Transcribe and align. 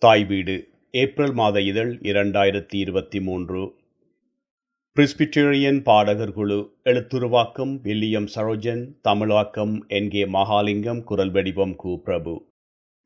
தாய் 0.00 0.24
வீடு 0.24 0.68
ஏப்ரல் 0.90 1.32
மாத 1.32 1.60
இதழ் 1.60 1.98
இரண்டாயிரத்தி 2.02 2.74
இருபத்தி 2.74 3.20
மூன்று. 3.20 3.74
பிரிஸ்பிட்டேரியன் 4.96 5.82
பாடகர் 5.82 6.32
குழு 6.32 6.76
எழுத்துருவாக்கம் 6.84 7.80
வில்லியம் 7.80 8.28
சரோஜன் 8.34 8.92
தமிழாக்கம் 9.02 9.84
என். 9.88 10.08
கே. 10.08 10.24
மகாலிங்கம் 10.24 11.04
குரல் 11.04 11.30
வடிவம் 11.30 11.76
கு. 11.84 11.96
பிரபு. 11.96 12.46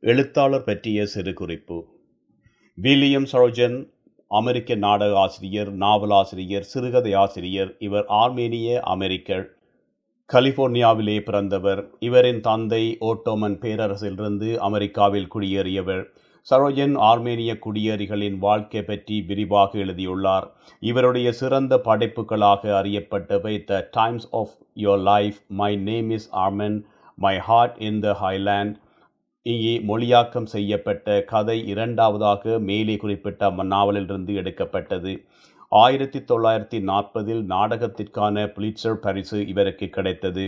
எழுத்தாளர் 0.01 0.65
பற்றிய 0.65 1.07
சிறு 1.07 1.33
குறிப்பு. 1.33 1.87
வில்லியம் 2.75 3.27
சரோஜன் 3.33 3.93
அமெரிக்க 4.29 4.75
நாடக 4.75 5.19
ஆசிரியர் 5.19 5.73
நாவலாசிரியர் 5.73 6.65
சிறுகதை 6.65 7.15
ஆசிரியர் 7.15 7.77
இவர் 7.79 8.05
ஆர்மேனிய 8.09 8.81
அமெரிக்கர் 8.87 9.47
கலிபோர்னியாவிலே 10.33 11.21
பிறந்தவர். 11.21 11.91
இவரின் 12.01 12.41
தந்தை 12.41 12.97
ஓட்டோமன் 13.01 13.59
பேரரசிலிருந்து 13.59 14.57
அமெரிக்காவில் 14.57 15.33
குடியேறியவர். 15.35 16.05
சரோஜன் 16.51 16.95
ஆர்மேனிய 17.09 17.53
குடியேறிகளின் 17.65 18.39
வாழ்க்கை 18.39 18.83
பற்றி 18.83 19.17
விரிவாக 19.23 19.79
எழுதியுள்ளார். 19.79 20.47
இவருடைய 20.81 21.33
சிறந்த 21.33 21.81
படைப்புகளாக 21.85 22.73
அறியப்பட்டவை 22.81 23.65
the 23.65 23.89
times 23.91 24.27
of 24.31 24.55
your 24.75 25.03
life 25.03 25.39
my 25.61 25.77
name 25.77 26.11
is 26.11 26.29
Aram 26.35 26.79
my 27.15 27.39
heart 27.39 27.77
in 27.79 28.01
the 28.01 28.17
highland 28.23 28.75
இங்கே 29.43 29.75
மொழியாக்கம் 29.91 30.51
செய்யப்பட்ட 30.55 31.23
கதை 31.23 31.67
இரண்டாவதாக 31.67 32.59
மேலே 32.59 32.97
குறிப்பிட்ட 32.97 33.51
நாவலிலிருந்து 33.51 34.35
எடுக்கப்பட்டது. 34.35 35.25
ஆயிரத்தி 35.69 36.19
தொள்ளாயிரத்தி 36.19 36.79
நாற்பதில் 36.91 37.43
நாடகத்திற்கான 37.55 38.45
புலிட்சர் 38.57 39.01
பரிசு 39.07 39.47
இவருக்கு 39.47 39.89
கிடைத்தது. 39.89 40.45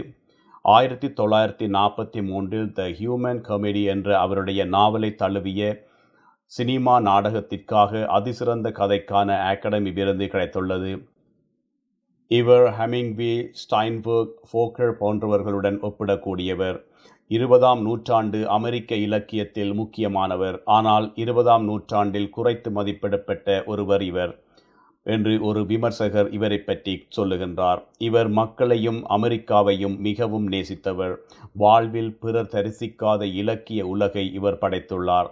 ஆயிரத்தி 0.64 1.08
தொள்ளாயிரத்தி 1.08 1.66
நாற்பத்தி 1.68 2.26
மூன்றில் 2.26 2.72
த 2.72 2.82
ஹியூமன் 2.82 3.40
கமெடி 3.48 3.84
என்ற 3.84 4.18
அவருடைய 4.18 4.64
நாவலை 4.64 5.14
தழுவிய 5.14 5.86
சினிமா 6.44 7.00
நாடகத்திற்காக 7.00 8.04
அதிசிறந்த 8.06 8.70
கதைக்கான 8.70 9.36
அகாடமி 9.40 9.90
விருது 9.90 10.24
கிடைத்துள்ளது. 10.24 11.06
இவர் 12.26 12.66
ஹெமிங்வி 12.78 13.46
ஸ்டைன்பர்க் 13.52 14.34
ஃபோக்கர் 14.52 14.94
போன்றவர்களுடன் 15.00 15.78
ஒப்பிடக்கூடியவர். 15.80 16.78
இருபதாம் 17.28 17.82
நூற்றாண்டு 17.82 18.48
அமெரிக்க 18.48 18.94
இலக்கியத்தில் 18.94 19.74
முக்கியமானவர். 19.74 20.62
ஆனால் 20.64 21.12
இருபதாம் 21.14 21.64
நூற்றாண்டில் 21.64 22.30
குறைத்து 22.30 22.70
மதிப்பிடப்பட்ட 22.70 23.64
ஒருவர் 23.64 24.02
இவர். 24.02 24.43
என்று 25.04 25.42
ஒரு 25.42 25.66
விமர்சகர் 25.66 26.30
இவரை 26.30 26.58
பற்றி 26.58 27.06
சொல்லுகின்றார். 27.16 27.82
இவர் 27.98 28.28
மக்களையும் 28.28 29.08
அமெரிக்காவையும் 29.08 29.98
மிகவும் 29.98 30.48
நேசித்தவர். 30.48 31.16
வாழ்வில் 31.52 32.18
பிறர் 32.18 32.50
தரிசிக்காத 32.52 33.22
இலக்கிய 33.22 33.86
உலகை 33.86 34.32
இவர் 34.32 34.58
படைத்துள்ளார். 34.60 35.30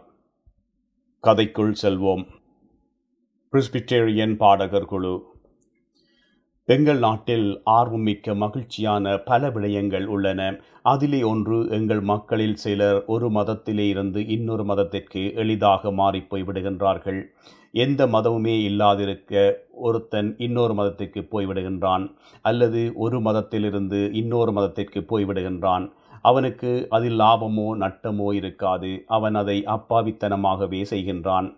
கதைக்குள் 1.22 1.74
செல்வோம். 1.82 2.26
பிரிஸ்பிட்டேரியன் 3.52 4.36
பாடகர் 4.36 4.84
குழு. 4.84 5.31
எங்கள் 6.72 6.98
நாட்டில் 6.98 7.46
ஆர்வமிக்க 7.70 8.34
மகிழ்ச்சியான 8.42 9.14
பல 9.28 9.48
விடயங்கள் 9.50 10.04
உள்ளன. 10.14 10.40
அதிலே 10.82 11.20
ஒன்று 11.30 11.56
எங்கள் 11.70 12.02
மக்களில் 12.10 12.58
சிலர் 12.64 12.98
ஒரு 13.04 13.28
மதத்திலே 13.28 13.86
இருந்து 13.94 14.20
இன்னொரு 14.26 14.64
மதத்திற்கு 14.64 15.22
எளிதாக 15.34 15.90
மாறிப்போய் 16.00 16.44
விடுகின்றார்கள். 16.48 17.20
எந்த 17.84 18.06
மதமுமே 18.06 18.54
இல்லாதிருக்க 18.70 19.32
ஒருத்தன் 19.86 20.30
இன்னொரு 20.38 20.74
மதத்திற்கு 20.74 21.22
போய்விடுகின்றான் 21.32 22.04
அல்லது 22.42 22.82
ஒரு 23.04 23.20
மதத்திலிருந்து 23.20 24.00
இன்னொரு 24.22 24.52
மதத்திற்கு 24.52 25.02
போய்விடுகின்றான் 25.12 25.86
அவனுக்கு 26.22 26.70
அதில் 26.96 27.18
லாபமோ 27.20 27.68
நட்டமோ 27.84 28.28
இருக்காது. 28.40 28.92
அவன் 29.16 29.38
அதை 29.42 29.58
அப்பாவித்தனமாகவே 29.76 30.82
செய்கின்றான். 30.92 31.48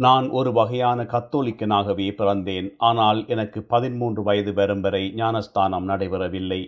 நான் 0.00 0.26
ஒரு 0.30 0.52
வகையான 0.52 1.02
கத்தோலிக்கனாகவே 1.02 2.06
பிறந்தேன். 2.10 2.68
ஆனால் 2.78 3.18
எனக்கு 3.26 3.62
பதிமூன்று 3.62 4.22
வயது 4.22 4.52
வரும் 4.54 4.80
வரை 4.80 5.12
ஞானஸ்தானம் 5.14 5.88
நடைபெறவில்லை. 5.88 6.60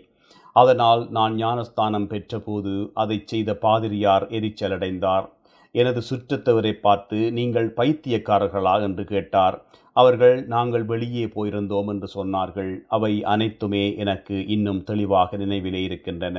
அதனால் 0.57 1.11
நான் 1.11 1.35
ஞானஸ்தானம் 1.35 2.09
பெற்றபோது 2.09 2.91
அதை 2.95 3.23
செய்த 3.25 3.55
பாதிரியார் 3.55 4.27
எரிச்சலடைந்தார். 4.31 5.27
எனது 5.75 6.03
சுற்றத்தவரை 6.11 6.73
பார்த்து 6.73 7.33
நீங்கள் 7.33 7.69
பைத்தியக்காரர்களா? 7.77 8.75
என்று 8.83 9.05
கேட்டார். 9.05 9.57
அவர்கள் 9.93 10.37
நாங்கள் 10.47 10.85
வெளியே 10.85 11.25
போயிருந்தோம் 11.27 11.89
என்று 11.89 12.11
சொன்னார்கள். 12.15 12.73
அவை 12.89 13.25
அனைத்துமே 13.25 13.97
எனக்கு 13.97 14.47
இன்னும் 14.47 14.85
தெளிவாக 14.85 15.37
நினைவிலே 15.37 15.83
இருக்கின்றன. 15.83 16.39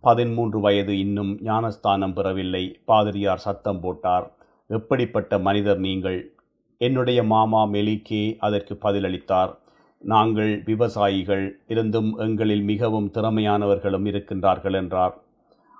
பதிமூன்று 0.00 0.60
வயது 0.60 0.98
இன்னும் 0.98 1.34
ஞானஸ்தானம் 1.42 2.12
பெறவில்லை. 2.12 2.64
பாதிரியார் 2.84 3.44
சத்தம் 3.48 3.80
போட்டார். 3.80 4.26
எப்படிப்பட்ட 4.66 5.38
மனிதர் 5.38 5.78
நீங்கள்? 5.78 6.32
என்னுடைய 6.78 7.22
மாமா 7.22 7.66
மெலிக்கே 7.66 8.36
அதற்கு 8.38 8.78
பதிலளித்தார். 8.82 9.56
நாங்கள் 9.98 10.62
விவசாயிகள் 10.64 11.60
இருந்தும் 11.66 12.18
எங்களில் 12.18 12.62
மிகவும் 12.62 13.10
திறமையானவர்களும் 13.14 14.06
இருக்கின்றார்கள் 14.06 14.72
என்றார். 14.72 15.22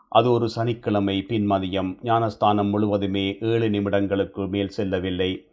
அது 0.09 0.31
ஒரு 0.31 0.49
சனிக்கிழமை 0.49 1.25
பின்மதியம். 1.29 1.99
ஞானஸ்தானம் 2.03 2.69
முழுவதுமே 2.69 3.37
ஏழு 3.41 3.69
நிமிடங்களுக்கு 3.69 4.49
மேல் 4.49 4.69
செல்லவில்லை. 4.69 5.47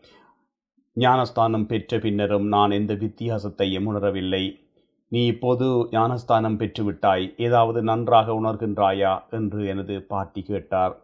ஞானஸ்தானம் 0.93 1.65
பெற்ற 1.65 1.99
பின்னரும் 1.99 2.47
நான் 2.47 2.71
எந்த 2.71 2.93
வித்தியாசத்தையும் 2.93 3.87
உணரவில்லை. 3.91 4.59
நீ 5.07 5.25
இப்போது 5.25 5.87
ஞானஸ்தானம் 5.91 6.59
பெற்றுவிட்டாய். 6.59 7.41
ஏதாவது 7.41 7.81
நன்றாக 7.81 8.31
உணர்கின்றாயா? 8.31 9.21
என்று 9.29 9.65
எனது 9.65 10.01
பாட்டி 10.01 10.41
கேட்டார். 10.41 10.99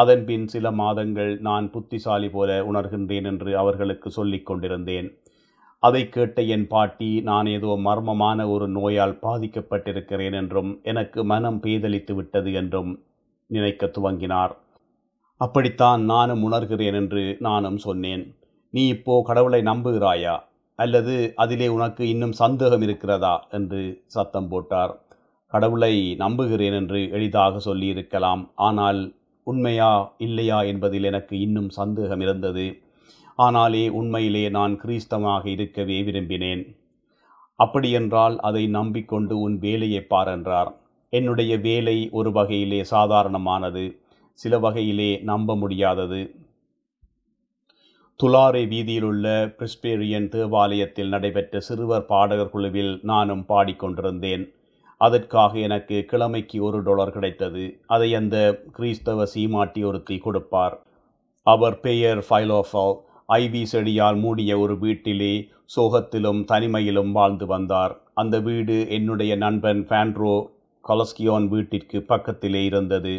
அதன்பின் 0.00 0.46
சில 0.46 0.70
மாதங்கள் 0.80 1.32
நான் 1.40 1.66
புத்திசாலி 1.70 2.28
போல 2.28 2.50
உணர்கின்றேன் 2.70 3.26
என்று 3.30 3.50
அவர்களுக்கு 3.56 4.08
சொல்லிக் 4.10 4.46
கொண்டிருந்தேன். 4.48 5.08
அதை 5.82 6.02
கேட்ட 6.08 6.38
என் 6.54 6.66
பாட்டி 6.66 7.10
நான் 7.20 7.46
ஏதோ 7.46 7.72
மர்மமான 7.84 8.48
ஒரு 8.48 8.66
நோயால் 8.68 9.18
பாதிக்கப்பட்டிருக்கிறேன் 9.22 10.32
என்றும் 10.32 10.70
எனக்கு 10.82 11.20
மனம் 11.24 11.60
பேதலித்து 11.62 12.14
விட்டது 12.14 12.52
என்றும் 12.52 12.90
நினைக்க 13.50 13.86
துவங்கினார். 13.86 14.54
அப்படித்தான் 15.40 16.02
நானும் 16.04 16.42
உணர்கிறேன் 16.42 16.96
என்று 17.02 17.22
நானும் 17.38 17.78
சொன்னேன். 17.78 18.24
நீ 18.74 18.82
இப்போ 18.86 19.14
கடவுளை 19.26 19.60
நம்புகிறாயா? 19.62 20.36
அல்லது 20.78 21.14
அதிலே 21.34 21.68
உனக்கு 21.68 22.02
இன்னும் 22.08 22.32
சந்தேகம் 22.32 22.82
இருக்கிறதா? 22.82 23.34
என்று 23.50 23.80
சத்தம் 24.06 24.48
போட்டார். 24.48 24.92
கடவுளை 25.52 25.94
நம்புகிறேன் 26.18 26.72
என்று 26.72 27.00
எளிதாக 27.10 27.58
சொல்லியிருக்கலாம். 27.58 28.42
ஆனால் 28.68 29.00
உண்மையா 29.50 29.92
இல்லையா 30.18 30.58
என்பதில் 30.62 31.06
எனக்கு 31.10 31.34
இன்னும் 31.40 31.70
சந்தேகம் 31.78 32.20
இருந்தது. 32.20 32.66
ஆனாலே 33.38 33.84
உண்மையிலே 33.98 34.44
நான் 34.48 34.74
கிறிஸ்தவமாக 34.80 35.44
இருக்கவே 35.46 36.02
விரும்பினேன். 36.02 36.64
அப்படியென்றால் 37.58 38.36
அதை 38.40 38.66
நம்பிக்கொண்டு 38.66 39.34
உன் 39.38 39.56
வேலையை 39.58 40.02
பார் 40.02 40.28
என்றார். 40.28 40.70
என்னுடைய 41.12 41.52
வேலை 41.58 41.96
ஒரு 42.10 42.30
வகையிலே 42.32 42.80
சாதாரணமானது 42.90 43.84
சில 44.38 44.58
வகையிலே 44.58 45.10
நம்ப 45.22 45.56
முடியாதது. 45.56 46.20
துலாரை 48.20 48.62
வீதியிலுள்ள 48.72 49.26
பிரிஸ்பேரியன் 49.58 50.28
தேவாலயத்தில் 50.28 51.08
நடைபெற்ற 51.08 51.60
சிறுவர் 51.60 52.06
பாடகர் 52.06 52.50
குழுவில் 52.50 52.92
நானும் 53.02 53.44
பாடிக்கொண்டிருந்தேன். 53.48 54.44
அதற்காக 55.00 55.58
எனக்கு 55.58 55.96
கிழமைக்கு 56.10 56.58
ஒரு 56.60 56.78
டாலர் 56.82 57.12
கிடைத்தது. 57.12 57.64
அதை 57.86 58.08
அந்த 58.14 58.36
கிறிஸ்தவ 58.72 59.26
சீமாட்டி 59.34 59.84
ஒருத்தி 59.84 60.16
கொடுப்பார். 60.18 60.76
அவர் 61.46 61.80
பெயர் 61.80 62.20
ஃபைலோஃபால். 62.28 62.96
ஐவி 63.32 63.62
செடியால் 63.72 64.18
மூடிய 64.18 64.58
ஒரு 64.58 64.78
வீட்டிலே 64.78 65.32
சோகத்திலும் 65.76 66.40
தனிமையிலும் 66.52 67.12
வாழ்ந்து 67.12 67.46
வந்தார். 67.46 67.94
அந்த 68.14 68.36
வீடு 68.40 68.76
என்னுடைய 68.90 69.32
நண்பன் 69.36 69.82
ஃபேண்ட்ரோ 69.88 70.36
கொலஸ்கியோன் 70.84 71.48
வீட்டிற்கு 71.48 71.98
பக்கத்திலே 72.02 72.64
இருந்தது. 72.64 73.14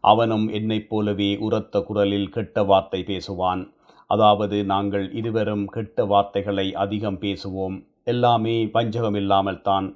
அவனும் 0.00 0.48
என்னைப் 0.48 0.88
போலவே 0.88 1.30
உரத்த 1.46 1.80
குரலில் 1.80 2.28
கெட்ட 2.28 2.62
வார்த்தை 2.62 3.00
பேசுவான். 3.06 3.62
அதாவது 4.06 4.64
நாங்கள் 4.64 5.06
இருவரும் 5.12 5.64
கெட்ட 5.66 6.04
வார்த்தைகளை 6.04 6.66
அதிகம் 6.74 7.18
பேசுவோம். 7.20 7.76
எல்லாமே 8.04 8.54
வஞ்சகம் 8.76 9.14
இல்லாமல் 9.14 9.62
தான் 9.62 9.88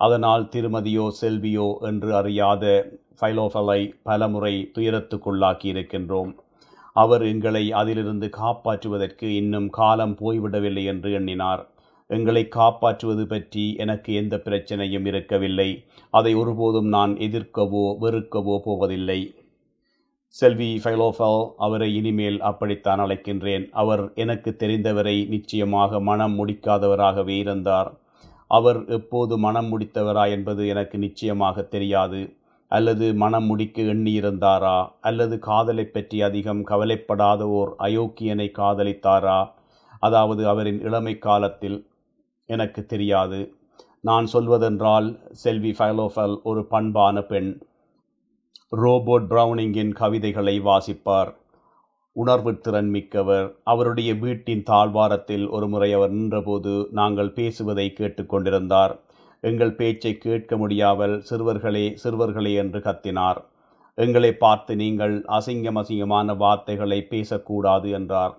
அதனால் 0.00 0.44
திருமதியோ 0.54 1.06
செல்வியோ 1.20 1.68
என்று 1.88 2.10
அறியாத 2.16 2.64
ஃபைலோஃபலை 3.20 3.80
பலமுறை 4.02 4.54
துயரத்துக்குள்ளாக்கி 4.74 5.66
இருக்கின்றோம் 5.72 6.30
அவர் 6.96 7.22
எங்களை 7.22 7.64
அதிலிருந்து 7.80 8.28
காப்பாற்றுவதற்கு 8.36 9.26
இன்னும் 9.40 9.66
காலம் 9.70 10.14
போய்விடவில்லை 10.20 10.84
என்று 10.84 11.08
எண்ணினார். 11.12 11.62
எங்களை 12.10 12.42
காப்பாற்றுவது 12.48 13.24
பற்றி 13.26 13.64
எனக்கு 13.76 14.10
எந்த 14.14 14.34
பிரச்சனையும் 14.46 15.06
இருக்கவில்லை. 15.06 15.68
அதை 16.14 16.32
ஒருபோதும் 16.34 16.88
நான் 16.88 17.12
எதிர்க்கவோ 17.26 17.84
வெறுக்கவோ 18.04 18.56
போவதில்லை. 18.66 19.20
செல்வி 20.36 20.70
ஃபைலோஃபல் 20.84 21.42
அவரை 21.56 21.88
இனிமேல் 21.96 22.38
அப்படித்தான் 22.40 23.02
அழைக்கின்றேன். 23.04 23.64
அவர் 23.72 24.02
எனக்கு 24.14 24.50
தெரிந்தவரை 24.56 25.16
நிச்சயமாக 25.34 26.00
மனம் 26.00 26.34
முடிக்காதவராகவே 26.38 27.36
இருந்தார். 27.44 27.90
அவர் 28.48 28.84
எப்போது 28.84 29.38
மனம் 29.38 29.80
முடித்தவரா 29.80 30.30
என்பது 30.30 30.68
எனக்கு 30.68 30.98
நிச்சயமாக 30.98 31.62
தெரியாது. 31.62 32.36
அல்லது 32.68 33.14
மனம் 33.14 33.44
முடிக்க 33.44 33.82
எண்ணியிருந்தாரா? 33.82 34.88
அல்லது 35.00 35.38
காதலைப் 35.38 35.92
பற்றி 35.92 36.22
அதிகம் 36.22 36.62
கவலைப்படாத 36.62 37.48
ஓர் 37.48 37.74
அயோக்கியனை 37.78 38.50
காதலித்தாரா? 38.58 39.48
அதாவது 40.00 40.48
அவரின் 40.48 40.80
இளமை 40.80 41.18
காலத்தில் 41.18 41.86
எனக்கு 42.46 42.86
தெரியாது. 42.86 43.52
நான் 44.00 44.26
சொல்வதென்றால் 44.26 45.18
செல்வி 45.30 45.70
ஃபைலோஃபல் 45.70 46.42
ஒரு 46.42 46.66
பண்பான 46.70 47.20
பெண். 47.20 47.60
ரோபோட் 48.76 49.26
பிரவுனிங்கின் 49.30 49.92
கவிதைகளை 49.92 50.60
வாசிப்பார். 50.60 51.34
உணர்வு 52.16 52.52
திறன் 52.58 52.88
மிக்கவர் 52.90 53.48
அவருடைய 53.62 54.10
வீட்டின் 54.14 54.62
தாழ்வாரத்தில் 54.62 55.44
ஒரு 55.48 55.66
முறை 55.68 55.90
அவர் 55.92 56.10
நின்றபோது 56.10 56.72
நாங்கள் 56.90 57.30
பேசுவதை 57.32 57.86
கேட்டுக்கொண்டிருந்தார் 57.98 58.94
எங்கள் 59.42 59.74
பேச்சை 59.74 60.12
கேட்க 60.18 60.52
முடியாமல் 60.56 61.14
சிறுவர்களே 61.28 61.84
சிறுவர்களே 62.02 62.52
என்று 62.54 62.78
கத்தினார். 62.78 63.38
எங்களை 63.98 64.30
பார்த்து 64.34 64.72
நீங்கள் 64.76 65.14
அசிங்கம் 65.28 65.78
அசிங்கமான 65.82 66.36
வார்த்தைகளை 66.36 66.98
பேசக்கூடாது 67.12 67.88
என்றார். 67.90 68.34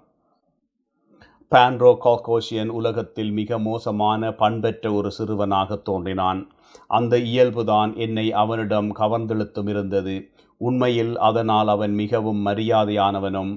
பான்ரோ 1.52 1.92
காக்கோஷியன் 2.06 2.72
உலகத்தில் 2.80 3.32
மிக 3.32 3.60
மோசமான 3.60 4.32
பண்பற்ற 4.34 4.92
ஒரு 4.94 5.12
சிறுவனாக 5.12 5.78
தோன்றினான். 5.88 6.42
அந்த 6.90 7.14
இயல்புதான் 7.32 7.94
என்னை 7.98 8.28
அவனிடம் 8.34 8.90
கவர்ந்தெழுத்தும் 8.96 9.70
இருந்தது. 9.70 10.16
உண்மையில் 10.60 11.14
அதனால் 11.18 11.68
அவன் 11.68 11.94
மிகவும் 11.94 12.42
மரியாதையானவனும் 12.46 13.52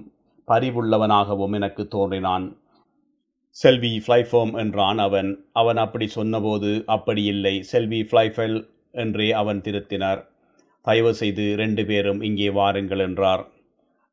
பரிவுள்ளவனாகவும் 0.49 1.55
எனக்கு 1.55 1.83
தோன்றினான். 1.89 2.47
செல்வி 3.57 4.03
ஃப்ளைஃபோம் 4.07 4.53
என்றான் 4.59 4.99
அவன். 4.99 5.31
அவன் 5.53 5.77
அப்படி 5.77 6.07
சொன்னபோது 6.07 6.71
அப்படி 6.87 7.25
இல்லை. 7.25 7.55
செல்வி 7.63 8.01
ஃப்ளைஃபெல் 8.01 8.57
என்றே 8.93 9.33
அவன் 9.33 9.61
திருத்தினார். 9.61 10.21
தயவு 10.87 11.15
செய்து 11.15 11.45
ரெண்டு 11.57 11.83
பேரும் 11.87 12.23
இங்கே 12.23 12.51
வாருங்கள் 12.51 12.99
என்றார். 12.99 13.45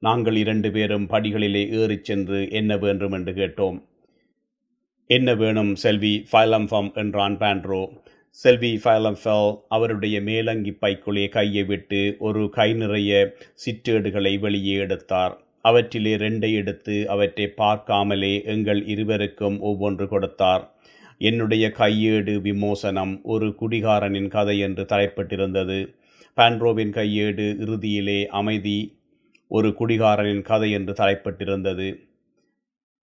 நாங்கள் 0.03 0.35
இரண்டு 0.35 0.71
பேரும் 0.71 1.07
படிகளிலே 1.09 1.63
ஏறிச் 1.79 2.03
சென்று 2.03 2.39
என்ன 2.51 2.77
வேண்டும் 2.77 3.11
என்று 3.11 3.31
கேட்டோம். 3.33 3.77
என்ன 5.09 5.29
வேணும் 5.35 5.75
செல்வி? 5.75 6.13
ஃபைலம்ஃபம் 6.31 6.89
என்றான் 6.93 7.37
பேண்ட்ரோ 7.37 7.81
செல்வி 8.37 8.71
ஃபைலம்ஃபெல் 8.83 9.49
அவருடைய 9.67 10.21
மேலங்கி 10.21 10.71
பைக்குள்ளே 10.81 11.29
கையை 11.29 11.63
விட்டு 11.63 12.01
ஒரு 12.19 12.49
கை 12.49 12.73
நிறைய 12.73 13.11
சிற்றேடுகளை 13.65 14.39
வெளியே 14.39 14.75
எடுத்தார். 14.75 15.33
அவற்றிலே 15.61 16.13
ரெண்டை 16.15 16.51
எடுத்து 16.53 16.95
அவற்றை 17.09 17.47
பார்க்காமலே 17.57 18.33
எங்கள் 18.43 18.81
இருவருக்கும் 18.85 19.57
ஒவ்வொன்று 19.61 20.07
கொடுத்தார். 20.07 20.63
என்னுடைய 21.21 21.65
கையேடு 21.77 22.33
விமோசனம் 22.41 23.13
ஒரு 23.23 23.47
குடிகாரனின் 23.61 24.27
கதை 24.27 24.59
என்று 24.59 24.83
தலைப்பட்டிருந்தது. 24.83 25.79
பான்ரோவின் 26.37 26.93
கையேடு 26.93 27.47
இறுதியிலே 27.63 28.19
அமைதி 28.39 28.79
ஒரு 29.51 29.69
குடிகாரனின் 29.79 30.41
கதை 30.41 30.71
என்று 30.71 30.93
தலைப்பட்டிருந்தது. 30.93 31.89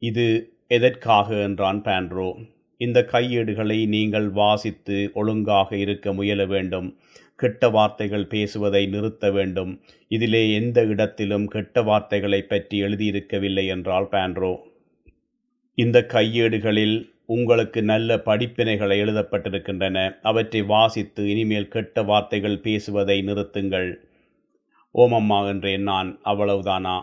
இது 0.03 0.27
எதற்காக 0.69 1.29
என்றான் 1.43 1.81
பான்ரோ 1.83 2.31
இந்த 2.77 3.09
கையேடுகளை 3.13 3.87
நீங்கள் 3.87 4.29
வாசித்து 4.29 5.11
ஒழுங்காக 5.15 5.77
இருக்க 5.77 6.13
முயல 6.13 6.45
வேண்டும். 6.45 6.99
கெட்ட 7.37 7.69
வார்த்தைகள் 7.69 8.27
பேசுவதை 8.27 8.87
நிறுத்த 8.87 9.31
வேண்டும். 9.31 9.81
இதிலே 10.09 10.53
எந்த 10.53 10.85
இடத்திலும் 10.85 11.47
கெட்ட 11.47 11.83
வார்த்தைகளை 11.83 12.43
பற்றி 12.43 12.83
எழுதியிருக்கவில்லை 12.83 13.67
என்றால் 13.67 14.09
பேண்ட்ரோ. 14.11 14.57
இந்த 15.75 16.07
கையேடுகளில் 16.09 17.15
உங்களுக்கு 17.27 17.83
நல்ல 17.83 18.17
படிப்பினைகளை 18.17 18.97
எழுதப்பட்டிருக்கின்றன. 19.05 20.17
அவற்றை 20.23 20.63
வாசித்து 20.63 21.29
இனிமேல் 21.29 21.69
கெட்ட 21.69 22.03
வார்த்தைகள் 22.03 22.61
பேசுவதை 22.61 23.23
நிறுத்துங்கள். 23.23 23.95
ஓமம்மா 24.95 25.47
என்றேன் 25.47 25.83
நான். 25.83 26.21
அவ்வளவுதானா? 26.25 27.01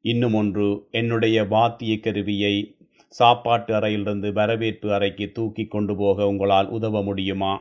இன்னும் 0.00 0.34
ஒன்று 0.34 0.86
என்னுடைய 0.90 1.44
வாத்திய 1.44 1.98
கருவியை 1.98 2.76
சாப்பாட்டு 3.14 3.72
அறையிலிருந்து 3.76 4.28
வரவேற்பு 4.32 4.88
அறைக்கு 4.96 5.26
தூக்கி 5.36 5.64
கொண்டு 5.66 5.94
போக 5.96 6.26
உங்களால் 6.30 6.68
உதவ 6.76 7.02
முடியுமா? 7.02 7.52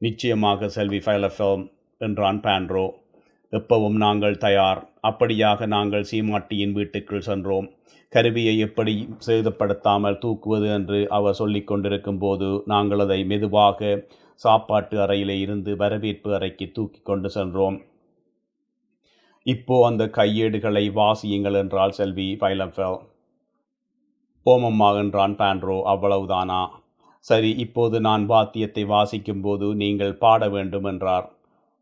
நிச்சயமாக 0.00 0.68
செல்வி 0.76 1.00
ஃபைலஃபெல்ம் 1.04 1.64
என்றான் 2.00 2.40
பான்ரோ 2.44 2.86
எப்பவும் 3.52 3.98
நாங்கள் 4.04 4.36
தயார். 4.44 4.80
அப்படியாக 5.02 5.66
நாங்கள் 5.74 6.08
சீமாட்டியின் 6.10 6.74
வீட்டுக்குள் 6.78 7.26
சென்றோம். 7.28 7.68
கருவியை 8.12 8.54
எப்படி 8.66 8.94
சேதப்படுத்தாமல் 9.26 10.20
தூக்குவது 10.24 10.68
என்று 10.78 10.98
அவர் 11.16 11.38
சொல்லி 11.40 11.62
கொண்டிருக்கும் 11.70 12.20
போது 12.24 12.48
நாங்கள் 12.72 13.02
அதை 13.06 13.20
மெதுவாக 13.32 13.90
சாப்பாட்டு 14.40 14.96
அறையிலே 15.04 15.36
இருந்து 15.44 15.70
வரவேற்பு 15.76 16.30
அறைக்கு 16.38 16.66
தூக்கி 16.76 17.00
கொண்டு 17.10 17.30
சென்றோம். 17.36 17.78
இப்போ 19.46 19.76
அந்த 19.90 20.04
கையேடுகளை 20.18 20.84
வாசியுங்கள் 21.00 21.58
என்றால் 21.62 21.96
செல்வி 22.00 22.28
ஃபைலம்ஃபெல் 22.40 22.98
ஓமம்மா 24.50 24.88
என்றான் 25.02 25.34
பாண்ட்ரோ 25.40 25.76
அவ்வளவுதானா? 25.92 26.60
சரி 27.24 27.50
இப்போது 27.64 27.96
நான் 28.06 28.24
வாத்தியத்தை 28.26 28.84
வாசிக்கும்போது 28.92 29.66
நீங்கள் 29.82 30.14
பாட 30.22 30.42
வேண்டும் 30.54 30.86
என்றார். 30.92 31.26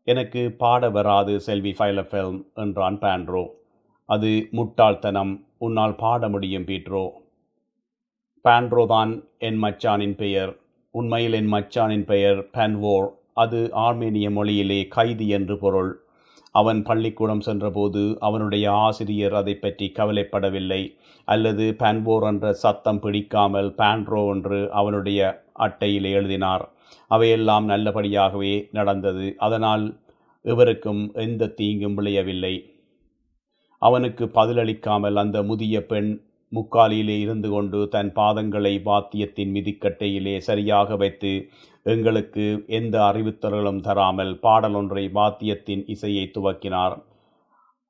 எனக்கு 0.07 0.41
பாட 0.61 0.89
வராது 0.95 1.33
செல்வி 1.47 1.73
ஃபைலஃபெல்ம் 1.77 2.39
என்றான் 2.63 2.97
பாண்ட்ரோ 3.01 3.43
அது 4.09 4.29
முட்டாள்தனம் 4.57 5.33
உன்னால் 5.65 5.95
பாட 5.95 6.29
முடியும் 6.29 6.67
பீட்ரோ 6.69 7.05
பாண்ட்ரோ 8.45 8.83
தான் 8.93 9.11
என் 9.47 9.59
மச்சானின் 9.63 10.17
பெயர் 10.21 10.51
உண்மையில் 10.95 11.35
என் 11.39 11.51
மச்சானின் 11.53 12.05
பெயர் 12.11 12.39
பேன்வோர் 12.55 13.07
அது 13.43 13.59
ஆர்மேனிய 13.85 14.27
மொழியிலே 14.37 14.79
கைதி 14.95 15.27
என்று 15.37 15.55
பொருள். 15.63 15.91
அவன் 16.59 16.79
பள்ளிக்கூடம் 16.89 17.43
சென்றபோது 17.47 18.03
அவனுடைய 18.27 18.65
ஆசிரியர் 18.85 19.35
அதை 19.41 19.53
பற்றி 19.55 19.87
கவலைப்படவில்லை. 19.99 20.81
அல்லது 21.27 21.65
பேன்போர் 21.81 22.25
என்ற 22.29 22.53
சத்தம் 22.63 23.01
பிடிக்காமல் 23.03 23.69
பேன்ரோ 23.79 24.21
என்று 24.33 24.59
அவனுடைய 24.79 25.19
அட்டையில் 25.65 26.07
எழுதினார். 26.17 26.65
அவையெல்லாம் 27.11 27.65
நல்லபடியாகவே 27.69 28.53
நடந்தது. 28.71 29.27
அதனால் 29.47 29.85
இவருக்கும் 30.45 31.03
எந்த 31.25 31.51
தீங்கும் 31.59 31.97
விளையவில்லை. 31.97 32.55
அவனுக்கு 33.81 34.25
பதிலளிக்காமல் 34.39 35.17
அந்த 35.23 35.37
முதிய 35.49 35.77
பெண் 35.91 36.11
முக்காலியிலே 36.55 37.15
இருந்து 37.19 37.49
கொண்டு 37.49 37.79
தன் 37.87 38.11
பாதங்களை 38.15 38.73
வாத்தியத்தின் 38.83 39.51
மிதிக்கட்டையிலே 39.55 40.35
சரியாக 40.37 40.95
வைத்து 40.95 41.31
எங்களுக்கு 41.85 42.45
எந்த 42.67 42.95
அறிவுத்தல்களும் 43.01 43.81
தராமல் 43.81 44.33
பாடலொன்றை 44.41 45.03
வாத்தியத்தின் 45.11 45.83
இசையை 45.87 46.31
துவக்கினார். 46.37 46.95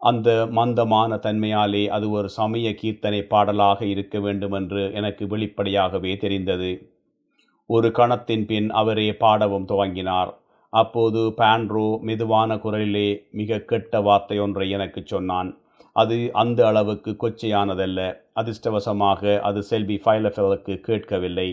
அந்த 0.02 0.30
மந்தமான 0.52 1.16
தன்மையாலே 1.16 1.84
அது 1.88 2.08
ஒரு 2.10 2.30
சமய 2.30 2.70
கீர்த்தனை 2.82 3.22
பாடலாக 3.22 3.80
இருக்க 3.86 4.20
வேண்டும் 4.20 4.52
என்று 4.52 4.94
எனக்கு 4.94 5.28
வெளிப்படையாகவே 5.28 6.18
தெரிந்தது. 6.18 6.72
ஒரு 7.70 7.88
கணத்தின் 7.92 8.46
பின் 8.46 8.70
அவரே 8.70 9.08
பாடவும் 9.14 9.66
துவங்கினார். 9.68 10.32
அப்போது 10.74 11.22
பாண்ட்ரோ 11.38 11.88
மெதுவான 12.02 12.56
குரலிலே 12.56 13.08
மிக 13.32 13.60
கெட்ட 13.60 14.02
வார்த்தை 14.02 14.38
ஒன்றை 14.40 14.68
எனக்கு 14.70 15.02
சொன்னான். 15.06 15.50
அது 16.02 16.18
அந்த 16.42 16.60
அளவுக்கு 16.68 17.12
கொச்சையானதல்ல. 17.22 18.00
அதிர்ஷ்டவசமாக 18.40 19.40
அது 19.50 19.60
செல்வி 19.64 19.98
ஃபைலஃபெலுக்கு 20.06 20.74
கேட்கவில்லை. 20.88 21.50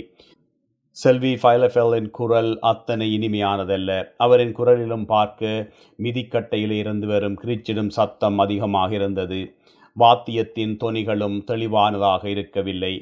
செல்வி 0.96 1.32
ஃபைலஃபெல்லின் 1.42 2.08
குரல் 2.18 2.50
அத்தனை 2.70 3.06
இனிமையானதல்ல. 3.16 3.90
அவரின் 4.16 4.54
குரலிலும் 4.58 5.06
பார்க்க 5.14 5.70
மிதிக்கட்டையில் 6.02 6.74
இருந்து 6.82 7.06
வரும் 7.06 7.38
கிரிச்சிடும் 7.42 7.92
சத்தம் 7.98 8.38
அதிகமாக 8.38 8.90
இருந்தது. 8.94 9.40
வாத்தியத்தின் 9.96 10.74
தொனிகளும் 10.82 11.38
தெளிவானதாக 11.50 12.24
இருக்கவில்லை. 12.34 12.94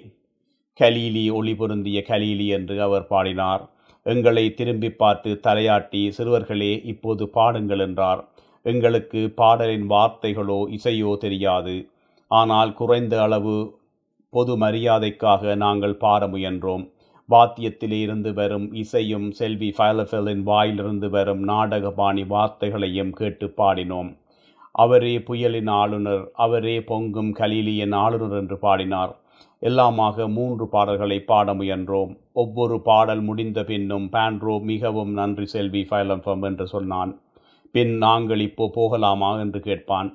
கலீலி 0.80 1.24
ஒளி 1.38 1.54
பொருந்திய 1.54 1.98
கலீலி 2.08 2.46
என்று 2.56 2.76
அவர் 2.82 3.06
பாடினார். 3.06 3.62
எங்களை 4.06 4.44
திரும்பி 4.54 4.90
பார்த்து 5.02 5.30
தலையாட்டி 5.46 6.02
சிறுவர்களே 6.16 6.72
இப்போது 6.84 7.24
பாடுங்கள் 7.34 7.82
என்றார். 7.86 8.22
எங்களுக்கு 8.64 9.20
பாடலின் 9.40 9.86
வார்த்தைகளோ 9.90 10.60
இசையோ 10.76 11.12
தெரியாது. 11.16 11.76
ஆனால் 12.30 12.72
குறைந்த 12.80 13.14
அளவு 13.22 13.56
பொது 14.32 14.52
மரியாதைக்காக 14.56 15.54
நாங்கள் 15.62 15.96
பாட 16.04 16.26
முயன்றோம். 16.26 16.84
வாத்தியத்திலே 17.28 17.98
இருந்து 18.00 18.30
வரும் 18.38 18.66
இசையும் 18.82 19.26
செல்வி 19.38 19.68
ஃபைலஃபெலின் 19.76 20.42
வாயிலிருந்து 20.42 21.08
வரும் 21.10 21.42
நாடகபாணி 21.50 22.24
வார்த்தைகளையும் 22.34 23.12
கேட்டு 23.20 23.46
பாடினோம். 23.58 24.10
அவரே 24.74 25.14
புயலின் 25.28 25.70
ஆளுநர் 25.80 26.24
அவரே 26.44 26.76
பொங்கும் 26.90 27.32
கலீலியின் 27.40 27.94
ஆளுநர் 28.04 28.36
என்று 28.40 28.56
பாடினார். 28.58 29.12
எல்லாமாக 29.62 30.26
மூன்று 30.36 30.64
பாடல்களை 30.68 31.18
பாட 31.30 31.54
முயன்றோம். 31.54 32.12
ஒவ்வொரு 32.42 32.76
பாடல் 32.88 33.22
முடிந்த 33.28 33.60
பின்னும் 33.64 34.06
பேண்ட்ரோ 34.14 34.54
மிகவும் 34.70 35.12
நன்றி 35.12 35.46
செல்வி 35.54 35.82
ஃபைலம்ஃபம் 35.90 36.44
என்று 36.48 36.66
சொன்னான். 36.66 37.12
பின் 37.74 37.92
நாங்கள் 37.96 38.40
இப்போ 38.40 38.70
போகலாமா? 38.74 39.38
என்று 39.40 39.60
கேட்பான். 39.60 40.08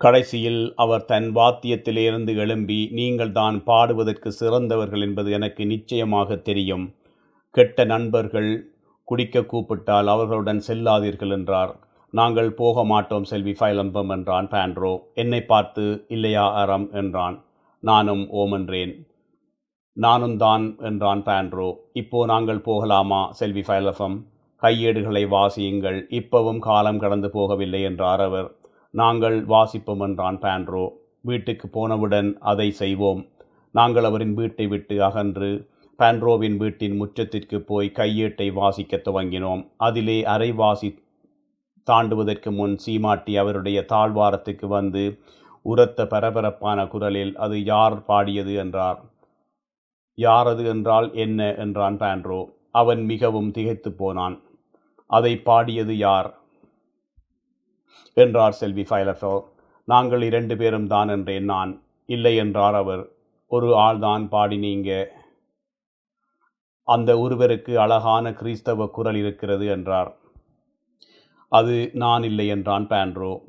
கடைசியில் 0.00 0.72
அவர் 0.76 1.04
தன் 1.04 1.28
வாத்தியத்திலிருந்து 1.32 2.34
எழும்பி 2.36 2.88
நீங்கள் 2.92 3.32
தான் 3.32 3.56
பாடுவதற்கு 3.64 4.32
சிறந்தவர்கள் 4.32 5.00
என்பது 5.00 5.30
எனக்கு 5.30 5.66
நிச்சயமாக 5.66 6.36
தெரியும். 6.36 6.86
கெட்ட 7.54 7.84
நண்பர்கள் 7.84 8.50
குடிக்க 9.04 9.42
கூப்பிட்டால் 9.42 10.06
அவர்களுடன் 10.06 10.62
செல்லாதீர்கள் 10.66 11.30
என்றார். 11.30 11.72
நாங்கள் 12.10 12.50
போக 12.52 12.84
மாட்டோம் 12.84 13.24
செல்வி 13.24 13.54
ஃபைலம்பம் 13.60 14.08
என்றான் 14.08 14.48
பேண்ட்ரோ. 14.48 14.92
என்னை 15.14 15.40
பார்த்து 15.42 16.04
இல்லையா 16.08 16.52
அறம் 16.52 16.88
என்றான். 16.92 17.36
நானும் 17.82 18.28
ஓம் 18.30 18.52
என்றேன். 18.52 18.94
நானும் 19.96 20.36
தான் 20.36 20.76
என்றான் 20.80 21.22
பேண்ட்ரோ. 21.22 21.68
இப்போ 21.92 22.26
நாங்கள் 22.26 22.60
போகலாமா 22.60 23.30
செல்வி 23.32 23.60
ஃபைலஃபம் 23.60 24.18
கையேடுகளை 24.62 25.28
வாசியுங்கள். 25.28 25.98
இப்பவும் 26.10 26.58
காலம் 26.58 26.98
கடந்து 26.98 27.28
போகவில்லை 27.28 27.82
என்றார் 27.82 28.20
அவர். 28.20 28.56
நாங்கள் 28.90 29.44
வாசிப்போம் 29.46 30.00
என்றான் 30.00 30.38
பாண்ட்ரோ. 30.38 30.90
வீட்டுக்கு 31.20 31.68
போனவுடன் 31.68 32.38
அதை 32.40 32.70
செய்வோம். 32.70 33.26
நாங்கள் 33.72 34.04
அவரின் 34.04 34.34
வீட்டை 34.34 34.66
விட்டு 34.66 35.04
அகன்று 35.04 35.68
பாண்ட்ரோவின் 35.98 36.56
வீட்டின் 36.56 36.96
முற்றத்திற்கு 36.96 37.60
போய் 37.60 37.92
கையேட்டை 37.94 38.52
வாசிக்கத் 38.52 39.08
துவங்கினோம். 39.08 39.70
அதிலே 39.76 40.22
அரைவாசி 40.22 40.98
தாண்டுவதற்கு 41.90 42.50
முன் 42.50 42.76
சீமாட்டி 42.76 43.36
அவருடைய 43.36 43.84
தாழ்வாரத்துக்கு 43.92 44.66
வந்து 44.66 45.18
உரத்த 45.62 46.06
பரபரப்பான 46.06 46.86
குரலில் 46.86 47.36
அது 47.36 47.64
யார் 47.64 48.04
பாடியது? 48.04 48.54
என்றார். 48.54 49.04
யாரது 50.16 50.66
என்றால் 50.66 51.14
என்ன? 51.14 51.54
என்றான் 51.54 51.96
பாண்ட்ரோ. 51.96 52.44
அவன் 52.70 53.04
மிகவும் 53.04 53.50
திகைத்து 53.50 53.92
போனான். 53.92 54.42
அதை 55.10 55.36
பாடியது 55.36 55.96
யார்? 55.96 56.38
என்றார் 58.16 58.52
செல்வி 58.52 58.82
ஃபைலஃபோ 58.82 59.40
நாங்கள் 59.84 60.22
இரண்டு 60.22 60.56
பேரும் 60.56 60.86
தான் 60.86 61.08
என்றேன் 61.08 61.44
நான். 61.44 61.82
இல்லை 62.06 62.36
என்றார் 62.36 62.74
அவர். 62.74 63.10
ஒரு 63.46 63.68
ஆள்தான் 63.74 64.24
பாடினீங்க. 64.32 65.06
அந்த 66.84 67.18
ஒருவருக்கு 67.18 67.80
அழகான 67.80 68.32
கிறிஸ்தவ 68.32 68.86
குரல் 68.86 69.14
இருக்கிறது 69.14 69.66
என்றார். 69.66 70.16
அது 71.52 71.90
நான் 71.94 72.22
இல்லை 72.22 72.46
என்றான் 72.46 72.86
பேண்ட்ரோ. 72.86 73.42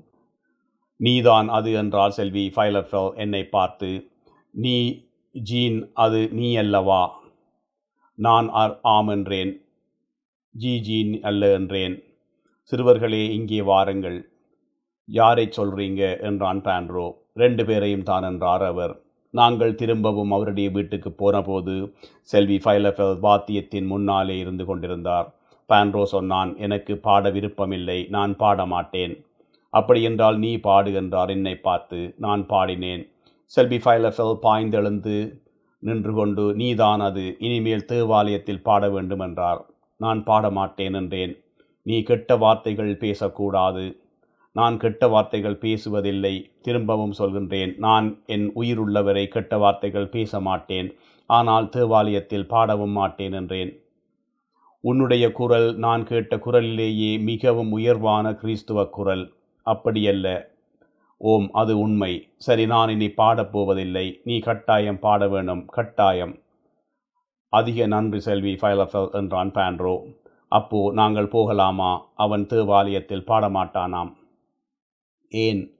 நீதான் 0.95 1.47
அது 1.47 1.71
என்றார் 1.71 2.11
செல்வி 2.11 2.51
ஃபைலஃபெல் 2.55 3.13
என்னை 3.13 3.43
பார்த்து. 3.45 4.11
நீ 4.51 5.07
ஜீன் 5.31 5.91
அது 5.93 6.29
நீ 6.31 6.57
அல்லவா? 6.57 7.21
நான் 8.15 8.49
ஆர் 8.49 8.79
ஆம் 8.81 9.07
என்றேன். 9.07 9.53
ஜி 10.55 11.19
அல்ல 11.21 11.53
என்றேன். 11.53 12.03
சிறுவர்களே 12.71 13.29
இங்கே 13.29 13.61
வாருங்கள். 13.61 14.29
யாரை 15.05 15.49
சொல்றீங்க? 15.57 16.19
என்றான் 16.19 16.61
பாண்ட்ரோ 16.61 17.05
ரெண்டு 17.35 17.65
பேரையும் 17.65 18.03
தான் 18.03 18.23
என்றார் 18.23 18.63
அவர். 18.63 19.01
நாங்கள் 19.31 19.75
திரும்பவும் 19.75 20.31
அவருடைய 20.31 20.69
வீட்டுக்கு 20.69 21.11
போனபோது 21.11 21.93
செல்வி 22.21 22.57
ஃபைலஃபெல் 22.57 23.17
வாத்தியத்தின் 23.19 23.85
முன்னாலே 23.85 24.37
இருந்து 24.39 24.65
கொண்டிருந்தார். 24.65 25.33
பான்ரோ 25.69 26.03
சொன்னான் 26.03 26.57
எனக்கு 26.57 26.97
பாட 26.97 27.29
விருப்பமில்லை 27.29 28.07
நான் 28.09 28.35
பாட 28.35 28.65
மாட்டேன். 28.65 29.25
அப்படியென்றால் 29.69 30.37
நீ 30.37 30.57
பாடு 30.57 30.93
என்றார் 30.93 31.29
என்னை 31.29 31.55
பார்த்து. 31.55 32.15
நான் 32.17 32.45
பாடினேன். 32.45 33.03
செல்வி 33.45 33.77
ஃபைலஃபெல் 33.77 34.35
பாய்ந்தெழுந்து 34.43 35.43
நின்று 35.79 36.13
கொண்டு 36.13 36.55
நீதான் 36.55 36.99
அது 36.99 37.35
இனிமேல் 37.39 37.85
தேவாலயத்தில் 37.85 38.61
பாட 38.61 38.89
வேண்டும் 38.89 39.19
என்றார். 39.19 39.61
நான் 39.99 40.23
பாட 40.23 40.49
மாட்டேன் 40.49 40.93
என்றேன். 40.93 41.33
நீ 41.85 42.01
கெட்ட 42.01 42.35
வார்த்தைகள் 42.35 42.97
பேசக்கூடாது. 42.97 43.85
நான் 44.55 44.77
கெட்ட 44.77 45.07
வார்த்தைகள் 45.07 45.57
பேசுவதில்லை 45.61 46.33
திரும்பவும் 46.61 47.13
சொல்கின்றேன். 47.17 47.77
நான் 47.77 48.07
என் 48.25 48.51
உயிருள்ளவரை 48.55 49.27
கெட்ட 49.27 49.57
வார்த்தைகள் 49.57 50.07
பேச 50.07 50.39
மாட்டேன் 50.39 50.89
ஆனால் 51.29 51.69
தேவாலயத்தில் 51.69 52.47
பாடவும் 52.47 52.91
மாட்டேன் 52.91 53.33
என்றேன். 53.33 53.71
உன்னுடைய 54.83 55.31
குரல் 55.31 55.75
நான் 55.75 56.03
கேட்ட 56.03 56.39
குரலிலேயே 56.39 57.17
மிகவும் 57.17 57.71
உயர்வான 57.71 58.35
கிறிஸ்துவ 58.35 58.85
குரல். 58.85 59.25
அப்படியல்ல. 59.65 60.27
ஓம் 61.21 61.49
அது 61.51 61.79
உண்மை. 61.79 62.27
சரி 62.37 62.65
நான் 62.65 62.89
இனி 62.89 63.09
பாடப் 63.09 63.51
போவதில்லை. 63.51 64.21
நீ 64.23 64.39
கட்டாயம் 64.39 64.99
பாட 64.99 65.27
வேணும் 65.27 65.65
கட்டாயம். 65.65 66.35
அதிக 67.49 67.85
நன்றி 67.85 68.19
செல்வி 68.19 68.53
ஃபைலஃபெல் 68.53 69.11
என்றான் 69.11 69.51
பேண்ட்ரோ 69.51 70.17
அப்போ 70.51 70.91
நாங்கள் 70.93 71.27
போகலாமா? 71.27 72.07
அவன் 72.15 72.45
தேவாலயத்தில் 72.45 73.27
பாடமாட்டானாம். 73.27 74.15
ஏன்? 75.29 75.73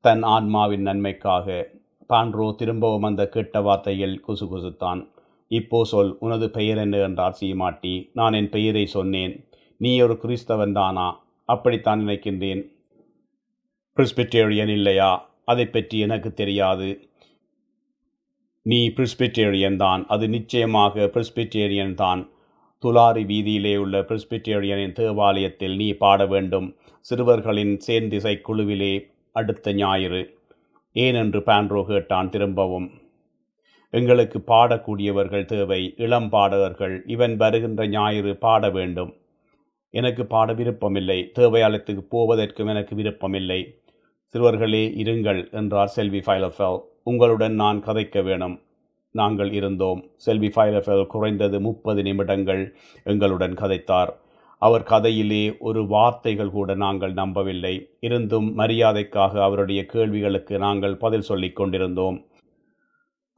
தன் 0.00 0.22
ஆன்மாவின் 0.22 0.82
நன்மைக்காக. 0.82 1.70
பாண்ட்ரோ 2.08 2.54
திரும்பவும் 2.54 3.02
அந்த 3.02 3.28
கெட்ட 3.28 3.60
வார்த்தையில் 3.60 4.22
குசுகுசுத்தான். 4.28 5.10
இப்போ 5.48 5.84
சொல் 5.84 6.16
உனது 6.20 6.50
பெயர் 6.50 6.78
என்ன? 6.78 6.96
என்றார் 6.96 7.36
சீமாட்டி. 7.40 8.10
நான் 8.14 8.32
என் 8.32 8.48
பெயரை 8.48 8.86
சொன்னேன். 8.86 9.48
நீ 9.76 10.00
ஒரு 10.00 10.18
கிறிஸ்தவன் 10.22 10.72
தானா? 10.72 11.20
அப்படித்தான் 11.44 12.00
நினைக்கின்றேன். 12.00 12.62
பிரிஸ்பிட்டேரியன் 13.96 14.68
இல்லையா? 14.68 15.28
அதை 15.44 15.66
பற்றி 15.66 15.98
எனக்கு 15.98 16.32
தெரியாது. 16.32 17.08
நீ 18.62 18.88
பிரிஸ்பிட்டேரியன் 18.88 19.76
தான். 19.76 20.06
அது 20.06 20.28
நிச்சயமாக 20.28 21.00
பிரிஸ்பிட்டேரியன் 21.00 21.94
தான். 21.94 22.30
துலாரி 22.78 23.24
வீதியிலே 23.24 23.76
உள்ள 23.76 24.00
பிரிஸ்பிட்டேரியனின் 24.00 24.92
தேவாலயத்தில் 24.92 25.76
நீ 25.76 25.92
பாட 25.92 26.26
வேண்டும். 26.26 26.76
சிறுவர்களின் 27.00 27.78
சேர்ந்திசை 27.86 28.40
குழுவிலே 28.40 29.10
அடுத்த 29.32 29.72
ஞாயிறு. 29.72 30.22
ஏனென்று 30.94 31.40
பான்ரோ 31.46 31.86
கேட்டான் 31.86 32.28
திரும்பவும். 32.28 32.88
எங்களுக்கு 33.90 34.38
பாடக்கூடியவர்கள் 34.46 35.44
தேவை. 35.44 35.94
இளம் 35.96 36.30
பாடகர்கள். 36.30 37.02
இவன் 37.06 37.36
வருகின்ற 37.36 37.86
ஞாயிறு 37.86 38.36
பாட 38.36 38.70
வேண்டும். 38.70 39.12
எனக்கு 39.90 40.26
பாட 40.26 40.52
விருப்பமில்லை. 40.52 41.30
தேவையாலத்துக்கு 41.38 42.04
போவதற்கும் 42.08 42.66
எனக்கு 42.66 42.94
விருப்பமில்லை. 42.94 43.60
சிறுவர்களே 44.34 44.84
இருங்கள் 45.02 45.40
என்றார் 45.52 45.88
செல்வி 45.88 46.18
ஃபைலஃபெல். 46.18 46.78
உங்களுடன் 47.02 47.54
நான் 47.54 47.82
கதைக்க 47.84 48.22
வேணும். 48.22 48.54
நாங்கள் 49.14 49.52
இருந்தோம். 49.52 50.04
செல்வி 50.16 50.48
ஃபைலஃபெல் 50.54 51.02
குறைந்தது 51.06 51.60
முப்பது 51.60 52.02
நிமிடங்கள் 52.02 52.62
எங்களுடன் 53.04 53.54
கதைத்தார். 53.54 54.10
அவர் 54.58 54.82
கதையிலே 54.82 55.58
ஒரு 55.58 55.80
வார்த்தைகள் 55.86 56.50
கூட 56.50 56.74
நாங்கள் 56.74 57.12
நம்பவில்லை. 57.12 57.74
இருந்தும் 58.00 58.58
மரியாதைக்காக 58.58 59.42
அவருடைய 59.42 59.86
கேள்விகளுக்கு 59.86 60.58
நாங்கள் 60.58 60.96
பதில் 60.96 61.28
சொல்லிக் 61.30 61.56
கொண்டிருந்தோம். 61.56 62.18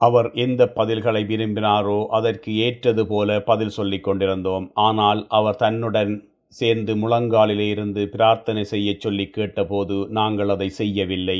அவர் 0.00 0.28
எந்த 0.46 0.72
பதில்களை 0.76 1.24
விரும்பினாரோ 1.32 2.06
அதற்கு 2.06 2.54
ஏற்றது 2.56 3.06
போல 3.06 3.40
பதில் 3.50 3.76
சொல்லிக் 3.78 4.04
கொண்டிருந்தோம். 4.04 4.70
ஆனால் 4.74 5.26
அவர் 5.28 5.56
தன்னுடன் 5.56 6.14
சேர்ந்து 6.58 6.92
முழங்காலிலே 7.02 7.66
இருந்து 7.75 8.02
பிரார்த்தனை 8.14 8.62
செய்ய 8.73 8.90
சொல்லி 9.04 9.26
கேட்டபோது 9.37 9.96
நாங்கள் 10.18 10.52
அதை 10.54 10.68
செய்யவில்லை. 10.80 11.38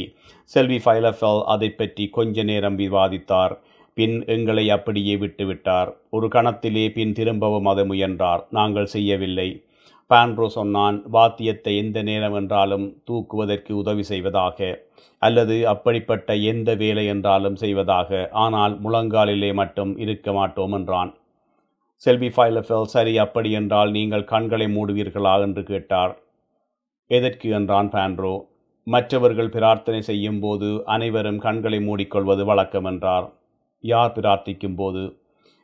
செல்வி 0.50 0.78
ஃபைலஃபெல் 0.85 1.42
அதை 1.54 1.68
பற்றி 1.80 2.06
கொஞ்ச 2.16 2.44
நேரம் 2.50 2.78
விவாதித்தார். 2.83 3.54
பின் 3.97 4.16
எங்களை 4.35 4.64
அப்படியே 4.76 5.14
விட்டுவிட்டார். 5.23 5.90
ஒரு 6.16 6.28
கணத்திலே 6.35 6.87
பின் 6.97 7.14
திரும்பவும் 7.18 7.71
அதை 7.73 7.85
முயன்றார். 7.92 8.42
நாங்கள் 8.59 8.92
செய்யவில்லை. 8.94 9.49
பான்ரோ 10.11 10.47
சொன்னான் 10.56 10.97
வாத்தியத்தை 11.14 11.73
எந்த 11.83 11.99
நேரம் 12.09 12.37
என்றாலும் 12.40 12.87
தூக்குவதற்கு 13.09 13.73
உதவி 13.83 14.04
செய்வதாக 14.11 14.59
அல்லது 15.23 15.56
அப்படிப்பட்ட 15.73 16.35
எந்த 16.52 16.71
வேலை 16.83 17.04
என்றாலும் 17.12 17.61
செய்வதாக. 17.62 18.11
ஆனால் 18.44 18.75
முழங்காலிலே 18.85 19.50
மட்டும் 19.61 19.92
இருக்க 20.04 20.33
மாட்டோம் 20.38 20.75
என்றான். 20.78 21.12
செல்வி 22.04 22.28
ஃபைலஃபெல் 22.28 22.90
சரி 22.94 23.14
அப்படி 23.18 23.50
என்றால் 23.50 23.90
நீங்கள் 23.90 24.30
கண்களை 24.32 24.66
மூடுவீர்களா? 24.76 25.34
என்று 25.40 25.62
கேட்டார். 25.62 26.12
எதற்கு? 27.11 27.49
என்றான் 27.50 27.88
பான்ட்ரோ 27.90 28.34
மற்றவர்கள் 28.87 29.49
பிரார்த்தனை 29.49 30.00
செய்யும் 30.02 30.40
போது 30.40 30.68
அனைவரும் 30.84 31.38
கண்களை 31.38 31.78
மூடிக்கொள்வது 31.78 32.42
வழக்கம் 32.44 32.84
என்றார். 32.84 33.26
யார் 33.84 34.12
பிரார்த்திக்கும் 34.12 34.76
போது 34.76 35.02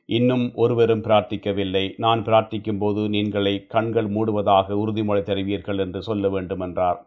இன்னும் 0.08 0.46
ஒருவரும் 0.54 1.02
பிரார்த்திக்கவில்லை. 1.04 1.84
நான் 1.96 2.20
பிரார்த்திக்கும் 2.24 2.78
போது 2.78 3.00
நீங்களை 3.08 3.54
கண்கள் 3.66 4.08
மூடுவதாக 4.08 4.76
உறுதிமொழி 4.82 5.22
தருவீர்கள் 5.22 5.78
என்று 5.78 6.00
சொல்ல 6.02 6.28
வேண்டும் 6.28 6.60
என்றார். 6.60 6.98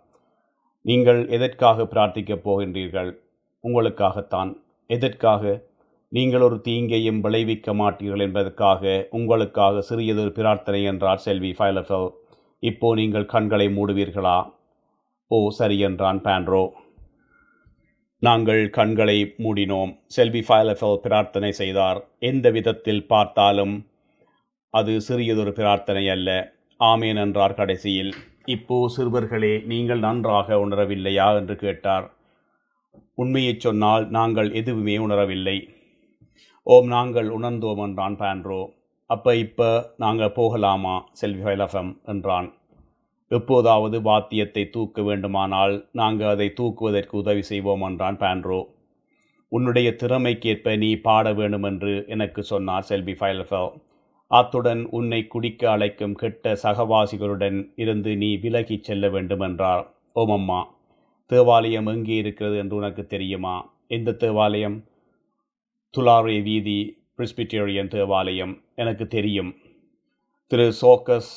நீங்கள் 0.85 1.21
எதற்காக 1.27 1.83
பிரார்த்திக்கப் 1.83 2.45
போகின்றீர்கள்? 2.45 3.11
உங்களுக்காகத்தான். 3.63 4.51
எதற்காக? 4.89 5.43
நீங்கள் 6.15 6.41
ஒரு 6.41 6.61
தீங்கையும் 6.63 7.19
விளைவிக்க 7.19 7.73
மாட்டீர்கள் 7.73 8.19
என்பதற்காக 8.19 9.07
உங்களுக்காக 9.11 9.81
சிறியதொரு 9.89 10.31
பிரார்த்தனை 10.31 10.83
என்றார் 10.83 11.17
செல்வி 11.17 11.51
ஃபைலஃபெல். 11.57 12.09
இப்போ 12.59 12.95
நீங்கள் 12.95 13.25
கண்களை 13.25 13.67
மூடுவீர்களா? 13.67 14.51
ஓ 15.27 15.49
சரி 15.49 15.79
என்றான் 15.79 16.21
பாண்ட்ரோ. 16.21 16.69
நாங்கள் 18.19 18.69
கண்களை 18.69 19.17
மூடினோம். 19.37 19.97
செல்வி 20.05 20.43
ஃபைலஃபெல் 20.47 21.01
பிரார்த்தனை 21.07 21.51
செய்தார். 21.51 22.05
எந்த 22.19 22.51
விதத்தில் 22.51 23.07
பார்த்தாலும் 23.07 23.75
அது 24.69 25.01
சிறியதொரு 25.01 25.51
பிரார்த்தனை 25.51 26.09
அல்ல. 26.09 26.29
ஆமேன் 26.79 27.15
என்றார் 27.15 27.53
கடைசியில். 27.53 28.13
இப்போ 28.45 28.91
சிறுவர்களே 28.97 29.65
நீங்கள் 29.65 29.99
நன்றாக 29.99 30.55
உணரவில்லையா? 30.55 31.35
என்று 31.35 31.55
கேட்டார். 31.55 32.13
உண்மையைச் 33.15 33.59
சொன்னால் 33.59 34.09
நாங்கள் 34.09 34.51
எதுவுமே 34.51 34.97
உணரவில்லை. 34.97 35.57
ஓம் 36.67 36.85
நாங்கள் 36.87 37.29
உணர்ந்தோம் 37.37 37.79
என்றான் 37.85 38.13
பான்ரோ 38.19 38.59
அப்போ 39.09 39.31
இப்போ 39.35 39.67
நாங்கள் 39.97 40.35
போகலாமா 40.37 40.93
செல்வி 41.19 41.41
ஃபைலஃபம் 41.43 41.89
என்றான். 42.11 42.47
எப்போதாவது 43.31 43.97
வாத்தியத்தை 44.01 44.63
தூக்க 44.75 45.01
வேண்டுமானால் 45.01 45.73
நாங்கள் 45.91 46.31
அதை 46.35 46.47
தூக்குவதற்கு 46.59 47.15
உதவி 47.21 47.43
செய்வோம் 47.49 47.83
என்றான் 47.87 48.19
பான்ரோ 48.21 48.59
உன்னுடைய 49.51 49.89
திறமைக்கேற்ப 50.01 50.77
நீ 50.83 50.89
பாட 51.07 51.33
வேண்டும் 51.39 51.67
என்று 51.71 51.91
எனக்கு 52.15 52.43
சொன்னார் 52.51 52.87
செல்வி 52.91 53.15
ஃபைலஃபெல் 53.19 53.69
அத்துடன் 54.31 54.85
உன்னை 54.99 55.21
குடிக்க 55.27 55.69
அழைக்கும் 55.71 56.15
கெட்ட 56.15 56.55
சகவாசிகளுடன் 56.63 57.59
இருந்து 57.75 58.13
நீ 58.23 58.31
விலகிச் 58.45 58.87
செல்ல 58.89 59.09
வேண்டும் 59.17 59.45
என்றார் 59.49 59.83
ஓமம்மா 60.15 60.61
தேவாலயம் 61.31 61.91
எங்கே 61.95 62.15
இருக்கிறது 62.23 62.55
என்று 62.63 62.75
உனக்கு 62.75 63.03
தெரியுமா? 63.07 63.55
எந்த 63.87 64.17
தேவாலயம்? 64.23 64.79
துலாரே 65.97 66.41
வீதி 66.43 66.77
பிரிஸ்பிட்டேரியன் 67.17 67.87
தேவாலயம் 67.87 68.61
எனக்கு 68.75 69.07
தெரியும். 69.07 69.55
திரு 70.47 70.73
சோக்கஸ் 70.81 71.33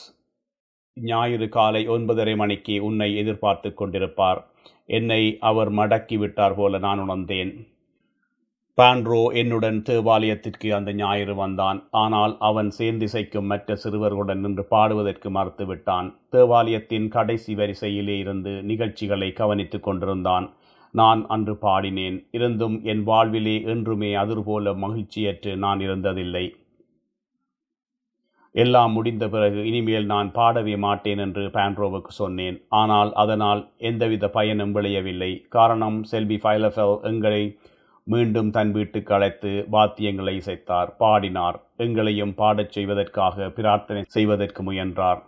ஞாயிறு 0.95 1.49
காலை 1.49 1.89
ஒன்பதரை 1.89 2.37
மணிக்கு 2.37 2.85
உன்னை 2.85 3.17
எதிர்பார்த்து 3.17 3.75
கொண்டிருப்பார். 3.81 4.41
என்னை 4.87 5.37
அவர் 5.41 5.73
மடக்கி 5.73 6.19
விட்டார் 6.19 6.55
போல 6.55 6.79
நான் 6.79 6.99
உணர்ந்தேன். 6.99 7.53
பாண்ட்ரோ 8.79 9.35
என்னுடன் 9.35 9.83
தேவாலயத்திற்கு 9.83 10.75
அந்த 10.75 10.93
ஞாயிறு 10.93 11.35
வந்தான். 11.35 11.89
ஆனால் 11.91 12.37
அவன் 12.39 12.71
சேர்ந்திசைக்கும் 12.79 13.51
மற்ற 13.53 13.77
சிறுவர்களுடன் 13.85 14.41
நின்று 14.41 14.67
பாடுவதற்கு 14.71 15.31
மறுத்துவிட்டான். 15.31 16.15
தேவாலயத்தின் 16.31 17.09
கடைசி 17.09 17.55
வரிசையிலே 17.55 18.19
இருந்து 18.19 18.63
நிகழ்ச்சிகளை 18.63 19.33
கவனித்துக் 19.33 19.83
கொண்டிருந்தான். 19.83 20.49
நான் 20.99 21.21
அன்று 21.35 21.55
பாடினேன். 21.63 22.19
இருந்தும் 22.31 22.77
என் 22.85 23.03
வாழ்விலே 23.03 23.57
என்றுமே 23.73 24.11
அதுபோல 24.15 24.73
மகிழ்ச்சியற்று 24.85 25.53
நான் 25.65 25.79
இருந்ததில்லை. 25.79 26.47
எல்லாம் 28.55 28.93
முடிந்த 28.93 29.25
பிறகு 29.29 29.61
இனிமேல் 29.67 30.07
நான் 30.07 30.29
பாடவே 30.33 30.75
மாட்டேன் 30.79 31.21
என்று 31.25 31.43
பாண்ட்ரோவுக்கு 31.57 32.13
சொன்னேன். 32.21 32.57
ஆனால் 32.81 33.11
அதனால் 33.23 33.63
எந்தவித 33.89 34.31
பயனும் 34.37 34.75
விளையவில்லை. 34.77 35.33
காரணம் 35.57 35.99
செல்வி 36.13 36.39
ஃபைலஃபெல் 36.45 36.97
எங்களை 37.11 37.43
மீண்டும் 38.07 38.51
தன் 38.51 38.73
வீட்டுக்கு 38.73 39.13
அழைத்து 39.15 39.53
வாத்தியங்களை 39.73 40.35
இசைத்தார். 40.41 40.91
பாடினார். 40.99 41.57
எங்களையும் 41.77 42.35
பாடச் 42.35 42.75
செய்வதற்காக 42.77 43.49
பிரார்த்தனை 43.59 44.03
செய்வதற்கு 44.17 44.63
முயன்றார். 44.63 45.21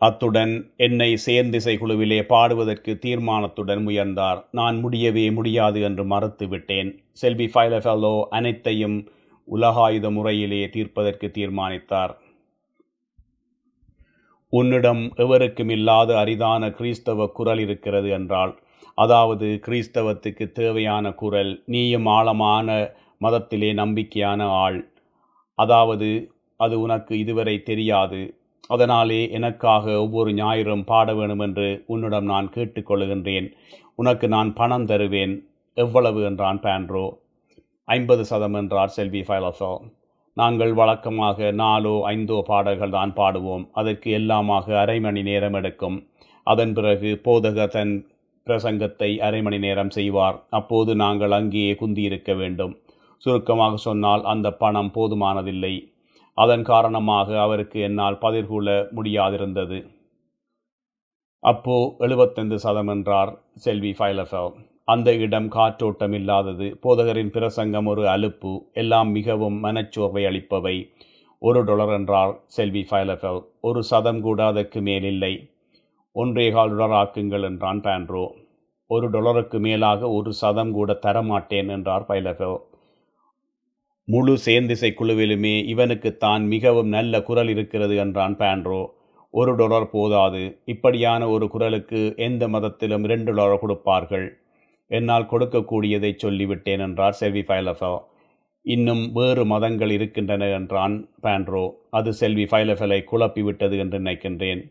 அத்துடன் 0.00 0.52
என்னை 0.76 1.08
சேர்ந்திசை 1.26 1.74
குழுவிலே 1.78 2.18
பாடுவதற்கு 2.32 2.92
தீர்மானத்துடன் 3.04 3.82
முயன்றார். 3.82 4.40
நான் 4.50 4.76
முடியவே 4.76 5.26
முடியாது 5.30 5.80
என்று 5.80 6.04
மறுத்து 6.04 6.46
விட்டேன் 6.48 6.90
செல்வி 7.12 7.46
ஃபைலஃபெல்லோ 7.54 8.14
அனைத்தையும் 8.30 8.98
உலகாயுத 9.48 10.06
முறையிலே 10.10 10.60
தீர்ப்பதற்கு 10.68 11.28
தீர்மானித்தார். 11.30 12.12
உன்னிடம் 14.52 15.02
எவருக்கும் 15.16 15.68
இல்லாத 15.68 16.10
அரிதான 16.16 16.64
கிறிஸ்தவ 16.70 17.26
குரல் 17.38 17.58
இருக்கிறது 17.58 18.08
என்றால் 18.10 18.52
அதாவது 18.98 19.46
கிறிஸ்தவத்துக்கு 19.66 20.44
தேவையான 20.52 21.14
குரல் 21.14 21.52
நீயும் 21.66 22.06
ஆழமான 22.06 22.68
மதத்திலே 23.20 23.70
நம்பிக்கையான 23.74 24.40
ஆள். 24.64 24.78
அதாவது 25.58 26.08
அது 26.60 26.74
உனக்கு 26.80 27.12
இதுவரை 27.18 27.56
தெரியாது. 27.62 28.20
அதனாலே 28.70 29.20
எனக்காக 29.36 29.84
ஒவ்வொரு 30.04 30.30
ஞாயிறும் 30.40 30.84
பாட 30.90 31.08
வேணும் 31.18 31.42
என்று 31.46 31.68
உன்னிடம் 31.92 32.30
நான் 32.32 32.52
கேட்டுக்கொள்கின்றேன் 32.54 33.48
உனக்கு 34.00 34.26
நான் 34.34 34.50
பணம் 34.60 34.86
தருவேன். 34.90 35.34
எவ்வளவு 35.76 36.20
என்றான் 36.28 36.60
பேண்ட்ரோ 36.64 37.04
ஐம்பது 37.88 38.22
சதம் 38.30 38.56
என்றார் 38.60 38.94
செல்வி 38.96 39.22
ஃபைலோசோ 39.28 39.72
நாங்கள் 40.36 40.72
வழக்கமாக 40.78 41.50
நாலோ 41.60 41.94
ஐந்தோ 42.12 42.38
பாடல்கள் 42.48 42.94
தான் 42.96 43.12
பாடுவோம். 43.18 43.64
அதற்கு 43.80 44.08
எல்லாமாக 44.18 44.66
அரை 44.82 44.96
மணி 45.06 45.22
நேரம் 45.28 45.56
எடுக்கும். 45.60 45.98
அதன் 46.46 46.72
பிறகு 46.78 47.10
போதக 47.26 47.66
தன் 47.76 47.92
பிரசங்கத்தை 48.46 49.10
அரை 49.26 49.40
மணி 49.46 49.58
நேரம் 49.66 49.92
செய்வார். 49.96 50.38
அப்போது 50.58 50.92
நாங்கள் 51.02 51.36
அங்கேயே 51.38 51.74
குந்தியிருக்க 51.82 52.32
வேண்டும். 52.40 52.72
சுருக்கமாக 53.22 53.74
சொன்னால் 53.86 54.24
அந்த 54.32 54.48
பணம் 54.62 54.90
போதுமானதில்லை. 54.96 55.74
அதன் 56.38 56.62
காரணமாக 56.62 57.28
அவருக்கு 57.40 57.78
என்னால் 57.80 58.20
பதிர்கொள்ள 58.20 58.68
முடியாதிருந்தது. 58.96 59.78
அப்போ 61.42 61.76
எழுபத்தைந்து 61.98 62.56
சதம் 62.58 62.86
என்றார் 62.86 63.32
செல்வி 63.56 63.92
ஃபைலஃபெல் 63.98 64.52
அந்த 64.84 65.08
இடம் 65.24 65.48
காற்றோட்டம் 65.48 66.12
இல்லாதது 66.12 66.66
போதகரின் 66.82 67.30
பிரசங்கம் 67.30 67.86
ஒரு 67.86 68.02
அலுப்பு. 68.08 68.52
எல்லாம் 68.72 69.10
மிகவும் 69.10 69.58
மனச்சோர்வை 69.64 70.22
அளிப்பவை. 70.30 70.76
ஒரு 71.42 71.60
டொலர் 71.64 71.92
என்றார் 71.92 72.32
செல்வி 72.46 72.82
ஃபைலஃபவ் 72.90 73.40
ஒரு 73.60 73.80
சதம் 73.82 74.20
கூட 74.20 74.40
அதற்கு 74.44 74.80
மேலில்லை. 74.80 75.34
ஒன்றே 76.16 76.46
கால் 76.50 76.72
டொலர் 76.72 76.96
ஆக்குங்கள் 77.00 77.42
என்றான் 77.42 77.80
பேண்ட்ரோ. 77.80 78.24
ஒரு 78.90 79.06
டொலருக்கு 79.10 79.58
மேலாக 79.60 80.08
ஒரு 80.10 80.32
சதம் 80.32 80.72
கூட 80.72 80.92
தரமாட்டேன் 81.06 81.70
என்றார் 81.76 82.04
பைலஃபெல் 82.08 82.58
முழு 84.08 84.32
சேர்ந்திசை 84.44 84.90
குழுவிலுமே 84.96 85.52
இவனுக்குத்தான் 85.72 86.42
மிகவும் 86.46 86.88
நல்ல 86.88 87.22
குரல் 87.22 87.48
இருக்கிறது 87.48 87.94
என்றான் 87.96 88.34
பேண்ட்ரோ. 88.36 88.80
ஒரு 89.30 89.52
டொலர் 89.56 89.86
போதாது. 89.92 90.42
இப்படியான 90.64 91.28
ஒரு 91.28 91.46
குரலுக்கு 91.48 92.00
எந்த 92.16 92.48
மதத்திலும் 92.48 93.06
ரெண்டு 93.12 93.30
டொலர் 93.34 93.62
கொடுப்பார்கள். 93.62 94.26
என்னால் 94.90 95.30
கொடுக்கக்கூடியதை 95.30 96.10
சொல்லிவிட்டேன் 96.24 96.82
என்றார் 96.86 97.16
செல்வி 97.20 97.42
ஃபைலஃபோ. 97.48 97.94
இன்னும் 98.64 99.02
வேறு 99.12 99.42
மதங்கள் 99.44 99.90
இருக்கின்றன 99.90 100.44
என்றான் 100.48 100.94
பேண்ட்ரோ. 101.22 101.64
அது 101.90 102.12
செல்வி 102.12 102.44
ஃபைலஃபலை 102.44 103.00
குழப்பிவிட்டது 103.10 103.78
என்று 103.78 103.98
நினைக்கின்றேன். 103.98 104.62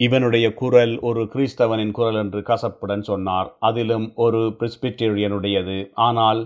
இவனுடைய 0.00 0.46
குரல் 0.54 0.94
ஒரு 0.98 1.22
கிறிஸ்தவனின் 1.32 1.94
குரல் 1.98 2.18
என்று 2.22 2.40
கசப்புடன் 2.40 3.04
சொன்னார். 3.10 3.48
அதிலும் 3.60 4.06
ஒரு 4.14 4.42
பிரிஸ்பிட்டேரியனுடையது. 4.60 5.78
ஆனால் 5.94 6.42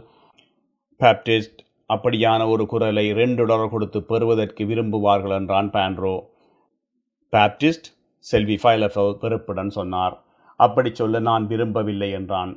பேப்டிஸ்ட் 1.01 1.60
அப்படியான 1.95 2.49
ஒரு 2.49 2.65
குரலை 2.67 3.13
ரெண்டு 3.13 3.47
டாலர் 3.47 3.73
கொடுத்து 3.75 4.01
பெறுவதற்கு 4.03 4.65
விரும்புவார்கள் 4.65 5.35
என்றான் 5.39 5.71
பாண்ட்ரோ. 5.71 6.17
பேப்டிஸ்ட் 7.33 7.89
செல்வி 8.19 8.57
ஃபைலஃபல் 8.63 9.13
வெறுப்புடன் 9.21 9.69
சொன்னார். 9.69 10.17
அப்படி 10.61 10.91
சொல்ல 10.95 11.19
நான் 11.19 11.47
விரும்பவில்லை 11.47 12.11
என்றான். 12.11 12.53